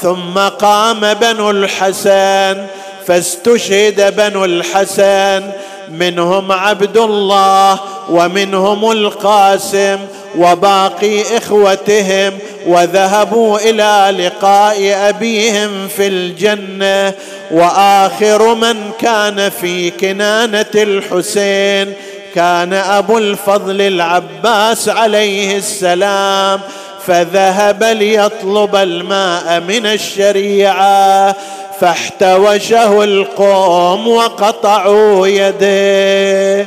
ثم 0.00 0.38
قام 0.38 1.14
بنو 1.14 1.50
الحسن 1.50 2.66
فاستشهد 3.06 4.16
بنو 4.16 4.44
الحسن. 4.44 5.50
منهم 5.88 6.52
عبد 6.52 6.96
الله 6.96 7.78
ومنهم 8.10 8.90
القاسم 8.90 9.98
وباقي 10.38 11.38
إخوتهم 11.38 12.38
وذهبوا 12.66 13.58
إلى 13.58 14.24
لقاء 14.26 15.08
أبيهم 15.08 15.88
في 15.88 16.06
الجنة. 16.06 17.14
وآخر 17.52 18.54
من 18.54 18.90
كان 19.00 19.50
في 19.50 19.90
كنانة 19.90 20.66
الحسين 20.74 21.94
كان 22.34 22.72
أبو 22.72 23.18
الفضل 23.18 23.80
العباس 23.80 24.88
عليه 24.88 25.56
السلام 25.56 26.60
فذهب 27.06 27.84
ليطلب 27.84 28.76
الماء 28.76 29.60
من 29.60 29.86
الشريعة 29.86 31.36
فاحتوشه 31.80 33.04
القوم 33.04 34.08
وقطعوا 34.08 35.26
يديه 35.26 36.66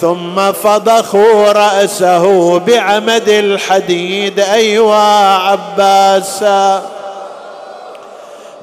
ثم 0.00 0.52
فضخوا 0.52 1.52
رأسه 1.52 2.58
بعمد 2.58 3.28
الحديد 3.28 4.40
أيوا 4.40 4.94
عباسا. 5.34 6.95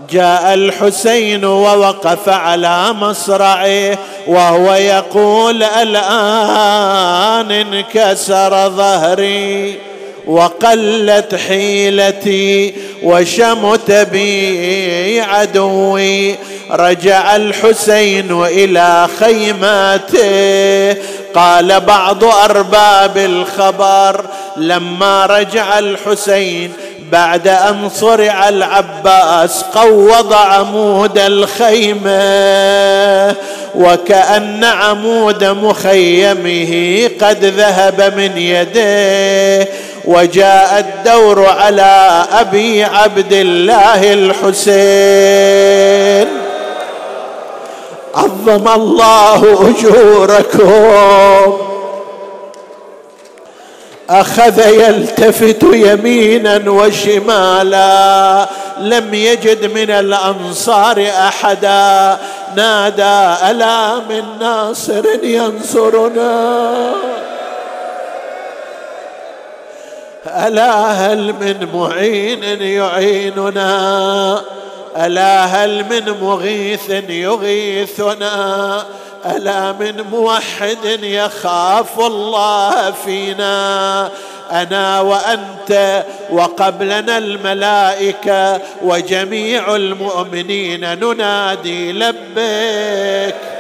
جاء 0.10 0.54
الحسين 0.54 1.46
ووقف 1.46 2.30
على 2.30 2.94
مصرعه 2.94 3.98
وهو 4.28 4.74
يقول 4.74 5.64
الآن 5.64 7.52
انكسر 7.52 8.70
ظهري 8.70 9.76
وقلت 10.28 11.36
حيلتي 11.48 12.74
وشمت 13.04 13.92
بي 13.92 15.22
عدوي. 15.22 16.36
رجع 16.72 17.36
الحسين 17.36 18.44
إلى 18.44 19.08
خيماته. 19.20 20.98
قال 21.36 21.80
بعض 21.80 22.24
أرباب 22.24 23.18
الخبر 23.18 24.26
لما 24.58 25.26
رجع 25.26 25.80
الحسين 25.80 26.74
بعد 27.12 27.48
أن 27.48 27.90
صرع 27.90 28.50
العباس 28.50 29.64
قوض 29.76 30.34
عمود 30.34 31.18
الخيمة 31.18 32.14
وكأن 33.76 34.64
عمود 34.64 35.44
مخيمه 35.44 37.10
قد 37.22 37.46
ذهب 37.46 38.14
من 38.18 38.38
يديه. 38.38 39.70
وجاء 40.06 40.80
الدور 40.80 41.46
على 41.46 42.26
أبي 42.32 42.84
عبد 42.84 43.34
الله 43.34 44.14
الحسين. 44.14 46.28
عظم 48.16 48.68
الله 48.68 49.70
أجوركم. 49.70 51.73
أخذ 54.14 54.60
يلتفت 54.60 55.64
يمينا 55.64 56.70
وشمالا 56.70 58.48
لم 58.80 59.14
يجد 59.14 59.74
من 59.74 59.90
الأنصار 59.90 61.08
أحدا. 61.28 62.18
نادى 62.56 63.50
ألا 63.52 63.96
من 63.96 64.24
ناصر 64.40 65.04
ينصرنا؟ 65.24 66.94
ألا 70.28 70.74
هل 70.74 71.34
من 71.34 71.68
معين 71.74 72.62
يعيننا؟ 72.62 74.42
ألا 74.98 75.46
هل 75.46 75.86
من 75.90 76.16
مغيث 76.22 76.90
يغيثنا؟ 77.10 78.84
ألا 79.26 79.72
من 79.72 80.02
موحد 80.12 80.86
يخاف 81.04 82.00
الله 82.00 82.92
فينا. 82.92 84.10
أنا 84.52 85.02
وأنت 85.02 86.04
وقبلنا 86.30 87.18
الملائكة 87.18 88.62
وجميع 88.82 89.76
المؤمنين 89.76 91.00
ننادي 91.00 91.92
لبيك 91.92 93.53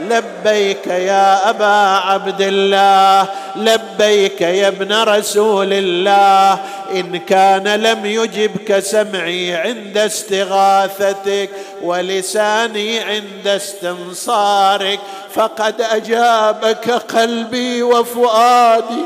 لبيك 0.00 0.86
يا 0.86 1.50
أبا 1.50 1.98
عبد 2.06 2.40
الله 2.40 3.28
لبيك 3.56 4.40
يا 4.40 4.68
ابن 4.68 4.92
رسول 5.02 5.72
الله. 5.72 6.60
إن 6.94 7.16
كان 7.16 7.68
لم 7.68 8.06
يجبك 8.06 8.78
سمعي 8.78 9.54
عند 9.54 9.98
استغاثتك 9.98 11.50
ولساني 11.82 13.00
عند 13.00 13.48
استنصارك 13.48 15.00
فقد 15.34 15.80
أجابك 15.80 16.90
قلبي 16.90 17.82
وفؤادي. 17.82 19.04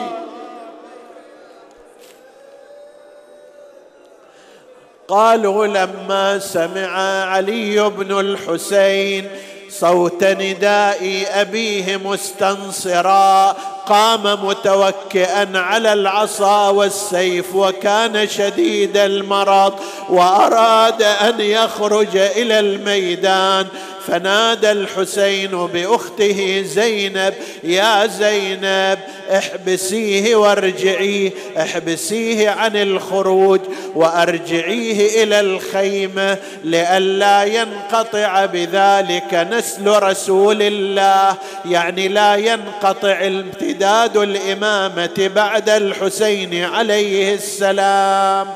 قالوا 5.09 5.67
لما 5.67 6.39
سمع 6.39 6.99
علي 7.25 7.91
بن 7.91 8.21
الحسين 8.21 9.31
صوت 9.71 10.25
نداء 10.25 11.27
أبيه 11.33 11.97
مستنصرا 11.97 13.57
قام 13.87 14.47
متوكئا 14.47 15.51
على 15.55 15.93
العصا 15.93 16.69
والسيف 16.69 17.55
وكان 17.55 18.29
شديد 18.29 18.97
المرض 18.97 19.75
وأراد 20.09 21.03
أن 21.03 21.41
يخرج 21.41 22.17
إلى 22.17 22.61
الميدان. 22.61 23.67
فنادى 24.09 24.73
الحسين 24.73 25.51
بأخته 25.51 26.63
زينب 26.67 27.35
يا 27.65 28.07
زينب 28.07 28.99
احبسيه 29.31 30.37
وارجعيه 30.37 31.31
احبسيه 31.59 32.51
عن 32.51 32.77
الخروج 32.77 33.61
وأرجعيه 33.95 35.23
إلى 35.23 35.41
الخيمة 35.41 36.37
لئلا 36.65 37.45
ينقطع 37.45 38.47
بذلك 38.47 39.49
نسل 39.51 40.03
رسول 40.03 40.63
الله. 40.63 41.37
يعني 41.65 42.09
لا 42.09 42.37
ينقطع 42.37 43.27
امتداد 43.27 44.17
الإمامة 44.17 45.31
بعد 45.35 45.69
الحسين 45.69 46.65
عليه 46.65 47.35
السلام. 47.35 48.47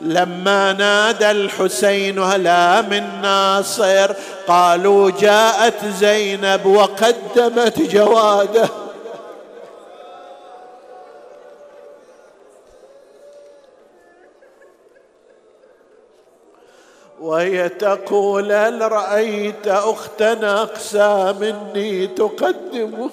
لما 0.00 0.72
نادى 0.72 1.30
الحسين 1.30 2.18
هلا 2.18 2.80
من 2.82 3.20
ناصر؟ 3.22 4.12
قالوا 4.48 5.10
جاءت 5.10 5.84
زينب 5.84 6.66
وقدمت 6.66 7.82
جواده. 7.82 8.68
وهي 17.20 17.68
تقول 17.68 18.52
هل 18.52 18.92
رأيت 18.92 19.68
أختنا 19.68 20.62
أقسى 20.62 21.34
مني 21.40 22.06
تقدمه؟ 22.06 23.10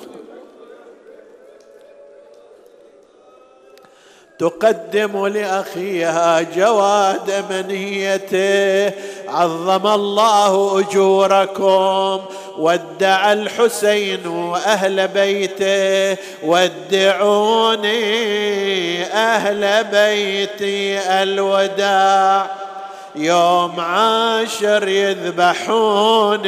تقدم 4.40 5.28
لأخيها 5.28 6.42
جواد 6.42 7.46
منيته. 7.50 8.94
عظم 9.28 9.88
الله 9.88 10.80
أجوركم 10.80 12.20
ودع 12.58 13.34
الحسين 13.34 14.28
واهل 14.28 15.08
بيته. 15.08 16.18
ودعوني 16.44 17.94
أهل 19.04 19.84
بيتي 19.84 21.00
الوداع. 21.24 22.48
يوم 23.16 23.80
عاشر 23.80 24.88
يذبحوني 24.88 26.44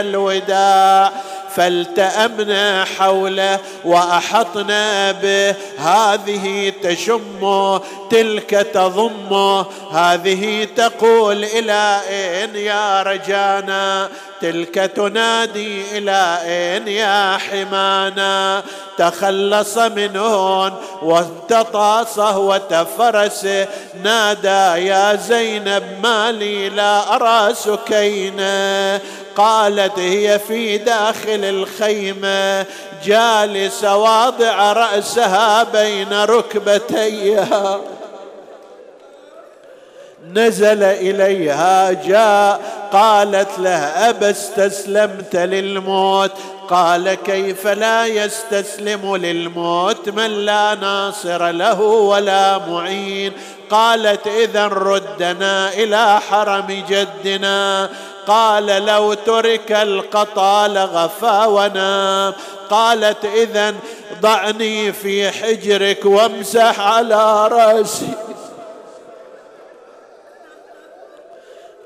الوداع. 0.00 1.12
فالتأمنا 1.56 2.84
حوله 2.84 3.58
وأحطنا 3.84 5.12
به. 5.12 5.54
هذه 5.78 6.72
تشمه 6.82 7.80
تلك 8.10 8.50
تضمه 8.50 9.66
هذه 9.92 10.68
تقول 10.76 11.44
إلى 11.44 12.00
أين 12.10 12.56
يا 12.56 13.02
رجانا؟ 13.02 14.08
تلك 14.40 14.74
تنادي 14.74 15.98
إلى 15.98 16.38
أين 16.44 16.88
يا 16.88 17.38
حمانا؟ 17.38 18.62
تخلص 18.98 19.78
منهن 19.78 20.72
وانتطاسه 21.02 22.38
وتفرسه 22.38 23.66
نادى 24.02 24.86
يا 24.86 25.14
زينب 25.14 25.84
ما 26.02 26.32
لي 26.32 26.68
لا 26.68 27.14
أرى 27.14 27.54
سكينة. 27.54 29.00
قالت 29.36 29.98
هي 29.98 30.38
في 30.38 30.78
داخل 30.78 31.44
الخيمة 31.44 32.66
جالسة 33.04 33.96
واضع 33.96 34.72
رأسها 34.72 35.62
بين 35.62 36.12
ركبتيها. 36.12 37.80
نزل 40.32 40.82
إليها 40.82 41.92
جاء 41.92 42.60
قالت 42.92 43.58
له 43.58 43.78
أبا 44.10 44.30
استسلمت 44.30 45.36
للموت؟ 45.36 46.32
قال 46.68 47.14
كيف 47.14 47.66
لا 47.66 48.06
يستسلم 48.06 49.16
للموت؟ 49.16 50.08
من 50.08 50.30
لا 50.30 50.74
ناصر 50.74 51.50
له 51.50 51.80
ولا 51.80 52.58
معين؟ 52.58 53.32
قالت 53.70 54.26
اذا 54.26 54.66
ردنا 54.66 55.72
إلى 55.72 56.20
حرم 56.30 56.84
جدنا. 56.88 57.90
قال 58.26 58.66
لو 58.66 59.14
ترك 59.14 59.72
القطا 59.72 60.68
لغفاونا 60.68 62.32
قالت 62.70 63.24
اذا 63.24 63.74
ضعني 64.20 64.92
في 64.92 65.30
حجرك 65.30 66.04
وامسح 66.04 66.80
على 66.80 67.48
رأسي. 67.48 68.08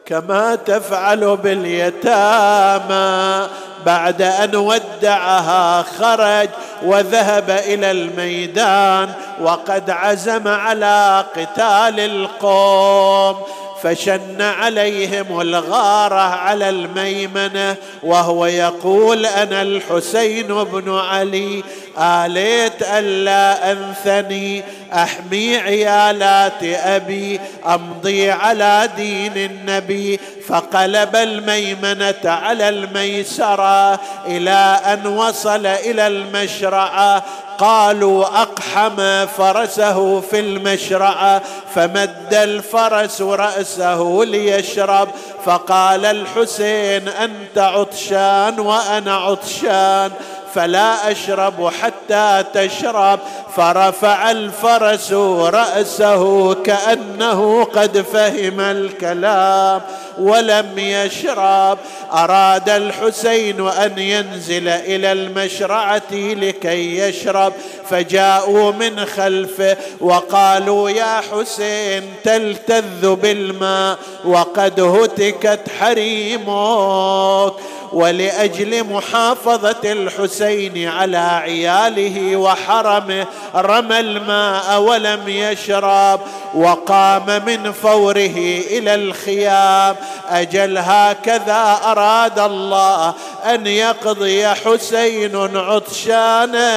كما 0.06 0.54
تفعل 0.54 1.36
باليتامى. 1.36 3.46
بعد 3.86 4.22
أن 4.22 4.56
ودعها 4.56 5.82
خرج 5.82 6.48
وذهب 6.82 7.50
إلى 7.50 7.90
الميدان 7.90 9.12
وقد 9.40 9.90
عزم 9.90 10.48
على 10.48 11.24
قتال 11.36 12.00
القوم. 12.00 13.36
فشن 13.82 14.42
عليهم 14.42 15.40
الغاره 15.40 16.14
على 16.14 16.68
الميمنة 16.68 17.76
وهو 18.02 18.46
يقول 18.46 19.26
أنا 19.26 19.62
الحسين 19.62 20.46
بن 20.46 20.94
علي. 20.94 21.64
آليت 21.98 22.82
ألا 22.82 23.72
أنثني 23.72 24.64
أحمي 24.94 25.56
عيالات 25.56 26.62
أبي 26.62 27.40
أمضي 27.66 28.30
على 28.30 28.88
دين 28.96 29.36
النبي. 29.36 30.20
فقلب 30.48 31.16
الميمنة 31.16 32.14
على 32.24 32.68
الميسرة 32.68 34.00
إلى 34.26 34.80
أن 34.84 35.06
وصل 35.06 35.66
إلى 35.66 36.06
المشرعة. 36.06 37.22
قالوا 37.58 38.42
أقحم 38.42 39.26
فرسه 39.26 40.20
في 40.20 40.40
المشرعة. 40.40 41.42
فمد 41.74 42.34
الفرس 42.34 43.22
رأسه 43.22 44.20
ليشرب. 44.24 45.08
فقال 45.44 46.04
الحسين 46.04 47.08
أنت 47.08 47.58
عطشان 47.58 48.60
وأنا 48.60 49.16
عطشان. 49.16 50.10
فلا 50.54 51.12
أشرب 51.12 51.70
حتى 51.82 52.44
تشرب. 52.54 53.20
فرفع 53.56 54.30
الفرس 54.30 55.12
رأسه 55.12 56.54
كأنه 56.54 57.64
قد 57.64 57.98
فهم 58.12 58.60
الكلام 58.60 59.80
ولم 60.18 60.78
يشرب. 60.78 61.78
أراد 62.12 62.68
الحسين 62.68 63.68
أن 63.68 63.98
ينزل 63.98 64.68
إلى 64.68 65.12
المشرعة 65.12 66.12
لكي 66.12 66.98
يشرب 66.98 67.52
فجاءوا 67.90 68.72
من 68.72 69.04
خلفه 69.04 69.76
وقالوا 70.00 70.90
يا 70.90 71.20
حسين 71.32 72.02
تلتذ 72.24 73.14
بالماء 73.14 73.98
وقد 74.24 74.80
هتكت 74.80 75.60
حريمك. 75.80 77.52
ولأجل 77.92 78.84
محافظة 78.84 79.92
الحسين 79.92 80.88
على 80.88 81.18
عياله 81.18 82.36
وحرمه 82.36 83.26
رمى 83.54 84.00
الماء 84.00 84.80
ولم 84.80 85.28
يشرب 85.28 86.20
وقام 86.54 87.42
من 87.46 87.72
فوره 87.72 88.62
إلى 88.70 88.94
الخيام. 88.94 89.96
أجل 90.28 90.78
هكذا 90.78 91.80
أراد 91.84 92.38
الله 92.38 93.14
أن 93.44 93.66
يقضي 93.66 94.48
حسين 94.48 95.56
عطشانا 95.56 96.68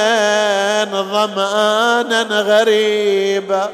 ظمآنا 0.84 2.40
غريبا. 2.40 3.70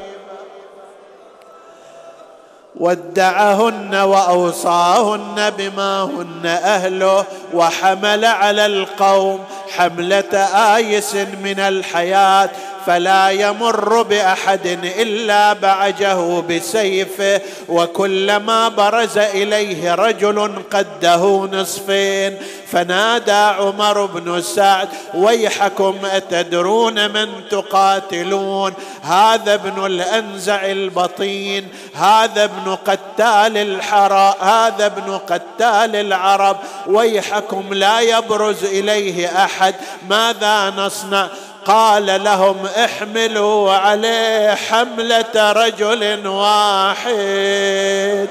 ودعهن 2.79 3.95
وأوصاهن 3.95 5.49
بما 5.57 6.03
هن 6.03 6.45
أهله 6.45 7.25
وحمل 7.53 8.25
على 8.25 8.65
القوم 8.65 9.39
حملة 9.77 10.37
آيس 10.75 11.15
من 11.15 11.59
الحياة 11.59 12.49
فلا 12.89 13.29
يمر 13.29 14.01
بأحد 14.01 14.67
إلا 14.99 15.53
بعجه 15.53 16.41
بسيفه 16.41 17.41
وكلما 17.67 18.67
برز 18.67 19.17
إليه 19.17 19.95
رجل 19.95 20.63
قده 20.71 21.49
نصفين. 21.51 22.37
فنادى 22.71 23.31
عمر 23.31 24.05
بن 24.05 24.41
سعد 24.41 24.87
ويحكم 25.13 25.95
أتدرون 26.05 27.11
من 27.11 27.27
تقاتلون؟ 27.51 28.73
هذا 29.01 29.53
ابن 29.53 29.85
الأنزع 29.85 30.65
البطين 30.65 31.67
هذا 31.93 32.43
ابن 32.43 32.75
قتال 32.75 33.57
الحرى 33.57 34.35
هذا 34.41 34.85
ابن 34.85 35.17
قتال 35.17 35.95
العرب 35.95 36.57
ويحكم 36.87 37.73
لا 37.73 37.99
يبرز 37.99 38.63
إليه 38.63 39.43
أحد. 39.43 39.75
ماذا 40.09 40.69
نصنع؟ 40.69 41.27
قال 41.69 42.23
لهم 42.23 42.65
احملوا 42.65 43.73
عليه 43.73 44.55
حملة 44.55 45.51
رجل 45.51 46.27
واحد. 46.27 48.27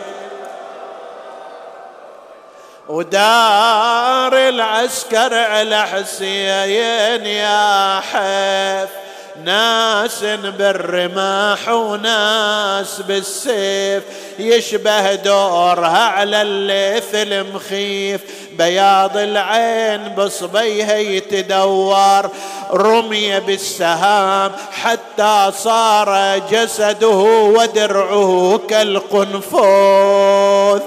ودار 2.89 4.49
العسكر 4.49 5.35
على 5.35 5.87
حسين 5.87 7.27
يا 7.27 8.01
حيف. 8.01 9.08
ناس 9.45 10.25
بالرماح 10.59 11.69
وناس 11.69 13.01
بالسيف 13.01 14.03
يشبه 14.39 15.15
دورها 15.15 16.05
على 16.05 16.43
الليث 16.43 17.15
المخيف. 17.15 18.21
بياض 18.59 19.17
العين 19.17 20.15
بصبيها 20.15 20.97
يتدور 20.97 22.31
رمي 22.73 23.41
بالسهام 23.41 24.53
حتى 24.73 25.53
صار 25.59 26.39
جسده 26.39 27.17
ودرعه 27.57 28.61
كالقنفوذ. 28.69 30.81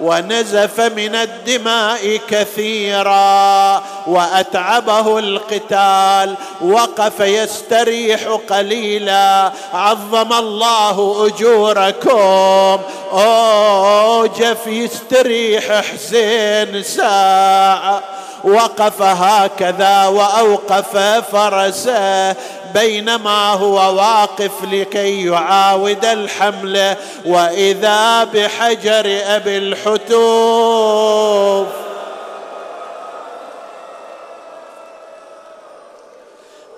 ونزف 0.00 0.80
من 0.80 1.14
الدماء 1.14 2.20
كثيرا 2.28 3.82
وأتعبه 4.06 5.18
القتال 5.18 6.34
وقف 6.60 7.20
يستريح 7.20 8.20
قليلا 8.50 9.52
عظم 9.74 10.32
الله 10.32 11.26
أجوركم. 11.26 12.80
اوجف 13.12 14.66
يستريح 14.66 15.80
حسين 15.80 16.82
ساعة. 16.82 18.02
وقف 18.44 19.02
هكذا 19.02 20.06
وأوقف 20.06 20.96
فرسه 21.32 22.36
بينما 22.74 23.52
هو 23.52 23.96
واقف 23.96 24.50
لكي 24.72 25.26
يعاود 25.26 26.04
الحمله 26.04 26.96
وإذا 27.26 28.24
بحجر 28.24 29.20
أبي 29.26 29.58
الحتوف 29.58 31.66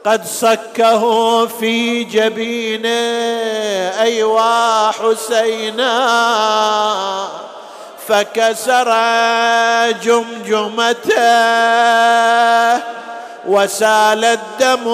قد 0.05 0.27
صكه 0.27 1.47
في 1.47 2.05
جبينه 2.05 2.89
أيوا 4.03 4.91
حسينا. 4.91 5.93
فكسر 8.13 8.89
جمجمته. 10.03 11.33
وسال 13.47 14.25
الدم 14.25 14.85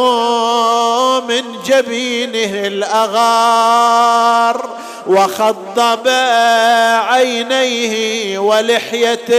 من 1.26 1.42
جبينه 1.66 2.66
الأغار 2.66 4.64
وخضب 5.06 6.08
عينيه 7.08 8.38
ولحيته. 8.38 9.38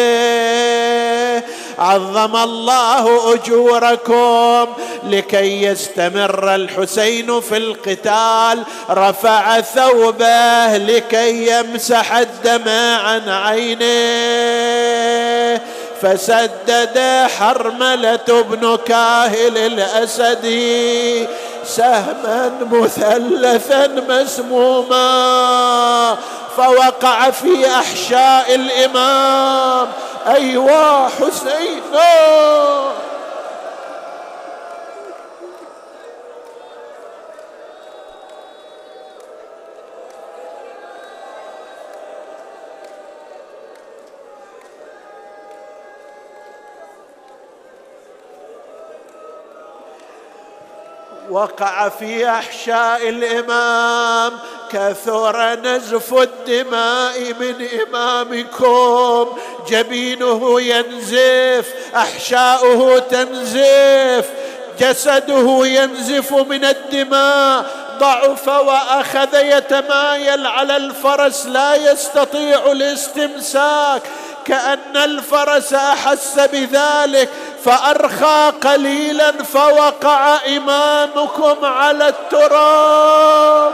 عظم 1.80 2.36
الله 2.36 3.34
أجوركم 3.34 4.68
لكي 5.04 5.64
يستمر 5.64 6.56
الحسين 6.56 7.42
في 7.42 7.58
القتال. 7.58 8.64
رفع 8.90 9.62
ثوبه 9.62 10.78
لكي 10.78 11.60
يمسح 11.60 12.14
الدم 12.14 12.70
عن 13.00 13.30
عينيه 13.30 15.00
فسدد 16.02 17.28
حرملة 17.40 18.44
بن 18.50 18.78
كاهل 18.86 19.58
الأسدي 19.58 21.28
سهما 21.66 22.52
مثلثا 22.72 23.88
مسموما 24.10 25.08
فوقع 26.58 27.30
في 27.30 27.68
أحشاء 27.68 28.56
الإمام. 28.56 29.88
أيوا 30.28 31.08
حسين 31.08 31.82
وقع 51.30 51.90
في 51.90 52.30
أحشاء 52.30 53.10
الإمام 53.10 54.34
كثر 54.72 55.56
نزف 55.56 56.14
الدماء 56.14 57.34
من 57.40 57.68
إمامكم. 57.88 59.38
جبينه 59.70 60.62
ينزف 60.62 61.74
أحشاؤه 61.96 63.00
تنزف 63.00 64.30
جسده 64.80 65.66
ينزف 65.66 66.34
من 66.34 66.66
الدماء. 66.66 67.89
ضعف 68.00 68.48
وأخذ 68.48 69.34
يتمايل 69.34 70.48
على 70.48 70.78
الفرس 70.78 71.46
لا 71.46 71.76
يستطيع 71.76 72.72
الاستمساك. 72.72 74.02
كأن 74.46 74.98
الفرس 74.98 75.74
أحس 75.74 76.40
بذلك 76.40 77.30
فأرخى 77.66 78.54
قليلا 78.64 79.32
فوقع 79.32 80.38
إمامكم 80.48 81.66
على 81.66 82.08
التراب. 82.08 83.72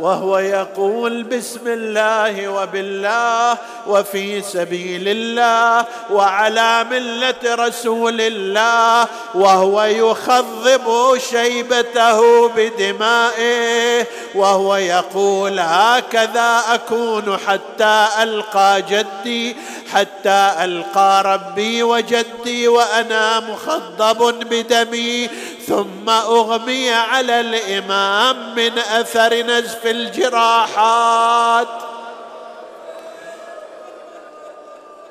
وهو 0.00 0.38
يقول 0.38 1.22
بسم 1.22 1.60
الله 1.66 2.48
وبالله 2.48 3.58
وفي 3.86 4.42
سبيل 4.42 5.08
الله 5.08 5.86
وعلى 6.10 6.84
ملة 6.90 7.34
رسول 7.44 8.20
الله 8.20 9.08
وهو 9.34 9.82
يخضب 9.82 11.18
شيبته 11.30 12.48
بدمائه 12.48 14.06
وهو 14.34 14.76
يقول 14.76 15.58
هكذا 15.58 16.62
أكون 16.68 17.38
حتى 17.46 18.08
ألقى 18.22 18.82
جدي 18.90 19.56
حتى 19.92 20.52
ألقى 20.64 21.22
ربي 21.24 21.82
وجدي 21.82 22.68
وأنا 22.68 23.40
مخضب 23.40 24.34
بدمي 24.50 25.28
ثم 25.66 26.08
أغمي 26.08 26.90
على 26.90 27.40
الإمام 27.40 28.54
من 28.54 28.78
أثر 28.78 29.34
نزف 29.34 29.85
الجراحات. 29.90 31.68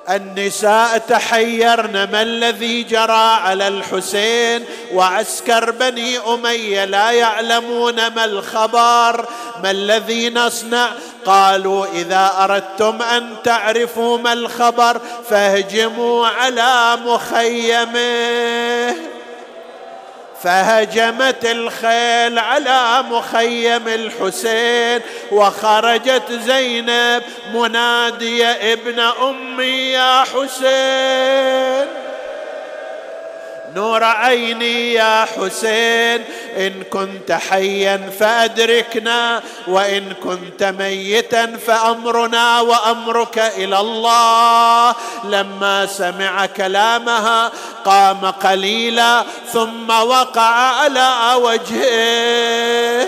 النساء 0.09 0.97
تحيرن 0.97 1.91
ما 2.11 2.21
الذي 2.21 2.83
جرى 2.83 3.37
على 3.43 3.67
الحسين 3.67 4.65
وعسكر 4.93 5.71
بني 5.71 6.19
أمية 6.19 6.85
لا 6.85 7.11
يعلمون 7.11 8.07
ما 8.07 8.25
الخبر. 8.25 9.25
ما 9.63 9.71
الذي 9.71 10.29
نصنع؟ 10.29 10.89
قالوا 11.25 11.85
إذا 11.85 12.31
أردتم 12.39 13.01
أن 13.01 13.35
تعرفوا 13.43 14.17
ما 14.17 14.33
الخبر 14.33 15.01
فاهجموا 15.29 16.27
على 16.27 16.97
مخيمه. 17.05 18.95
فهجمت 20.45 21.45
الخيل 21.45 22.39
على 22.39 23.03
مخيم 23.09 23.87
الحسين 23.87 25.01
وخرجت 25.31 26.31
زينب 26.31 27.23
مناديه 27.53 28.73
ابن 28.73 28.99
أمي 28.99 29.91
يا 29.91 30.23
حسين. 30.23 31.87
نور 33.75 34.03
عيني 34.03 34.93
يا 34.93 35.25
حسين. 35.25 36.23
إن 36.57 36.83
كنت 36.83 37.31
حيا 37.31 38.09
فأدركنا 38.19 39.41
وإن 39.67 40.13
كنت 40.23 40.63
ميتا 40.63 41.57
فأمرنا 41.67 42.61
وأمرك 42.61 43.39
إلى 43.39 43.79
الله. 43.79 44.95
لما 45.23 45.85
سمع 45.85 46.45
كلامها 46.45 47.51
قام 47.85 48.25
قليلا 48.25 49.23
ثم 49.53 49.89
وقع 49.89 50.55
على 50.81 51.33
وجهه. 51.35 53.07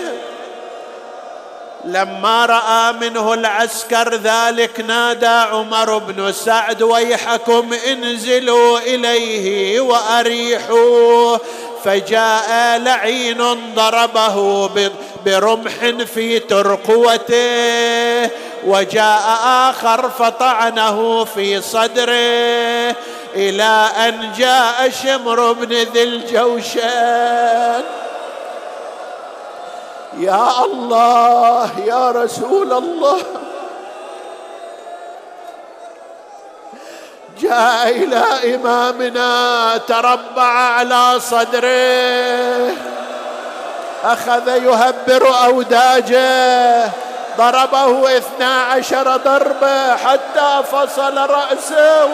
لما 1.84 2.46
رأى 2.46 2.92
منه 2.92 3.34
العسكر 3.34 4.14
ذلك 4.14 4.80
نادى 4.80 5.26
عمر 5.26 5.98
بن 5.98 6.32
سعد 6.32 6.82
ويحكم 6.82 7.72
انزلوا 7.72 8.78
إليه 8.78 9.80
وأريحوه. 9.80 11.40
فجاء 11.84 12.78
لعين 12.78 13.72
ضربه 13.74 14.68
برمح 15.26 15.72
في 16.14 16.38
ترقوته 16.38 18.30
وجاء 18.66 19.38
آخر 19.70 20.10
فطعنه 20.10 21.24
في 21.24 21.60
صدره 21.60 22.96
إلى 23.34 23.88
أن 24.08 24.32
جاء 24.38 24.90
شمر 25.02 25.52
بن 25.52 25.72
ذي 25.72 26.02
الجوشان 26.02 27.82
يا 30.18 30.64
الله 30.64 31.70
يا 31.86 32.10
رسول 32.10 32.72
الله. 32.72 33.18
جاء 37.38 37.88
إلى 37.88 38.54
إمامنا 38.54 39.76
تربع 39.76 40.42
على 40.42 41.20
صدره. 41.20 42.72
أخذ 44.04 44.48
يهبر 44.48 45.44
أوداجه. 45.44 46.90
ضربه 47.38 48.16
اثنا 48.16 48.62
عشر 48.62 49.16
ضربة 49.16 49.96
حتى 49.96 50.62
فصل 50.72 51.16
رأسه. 51.16 52.08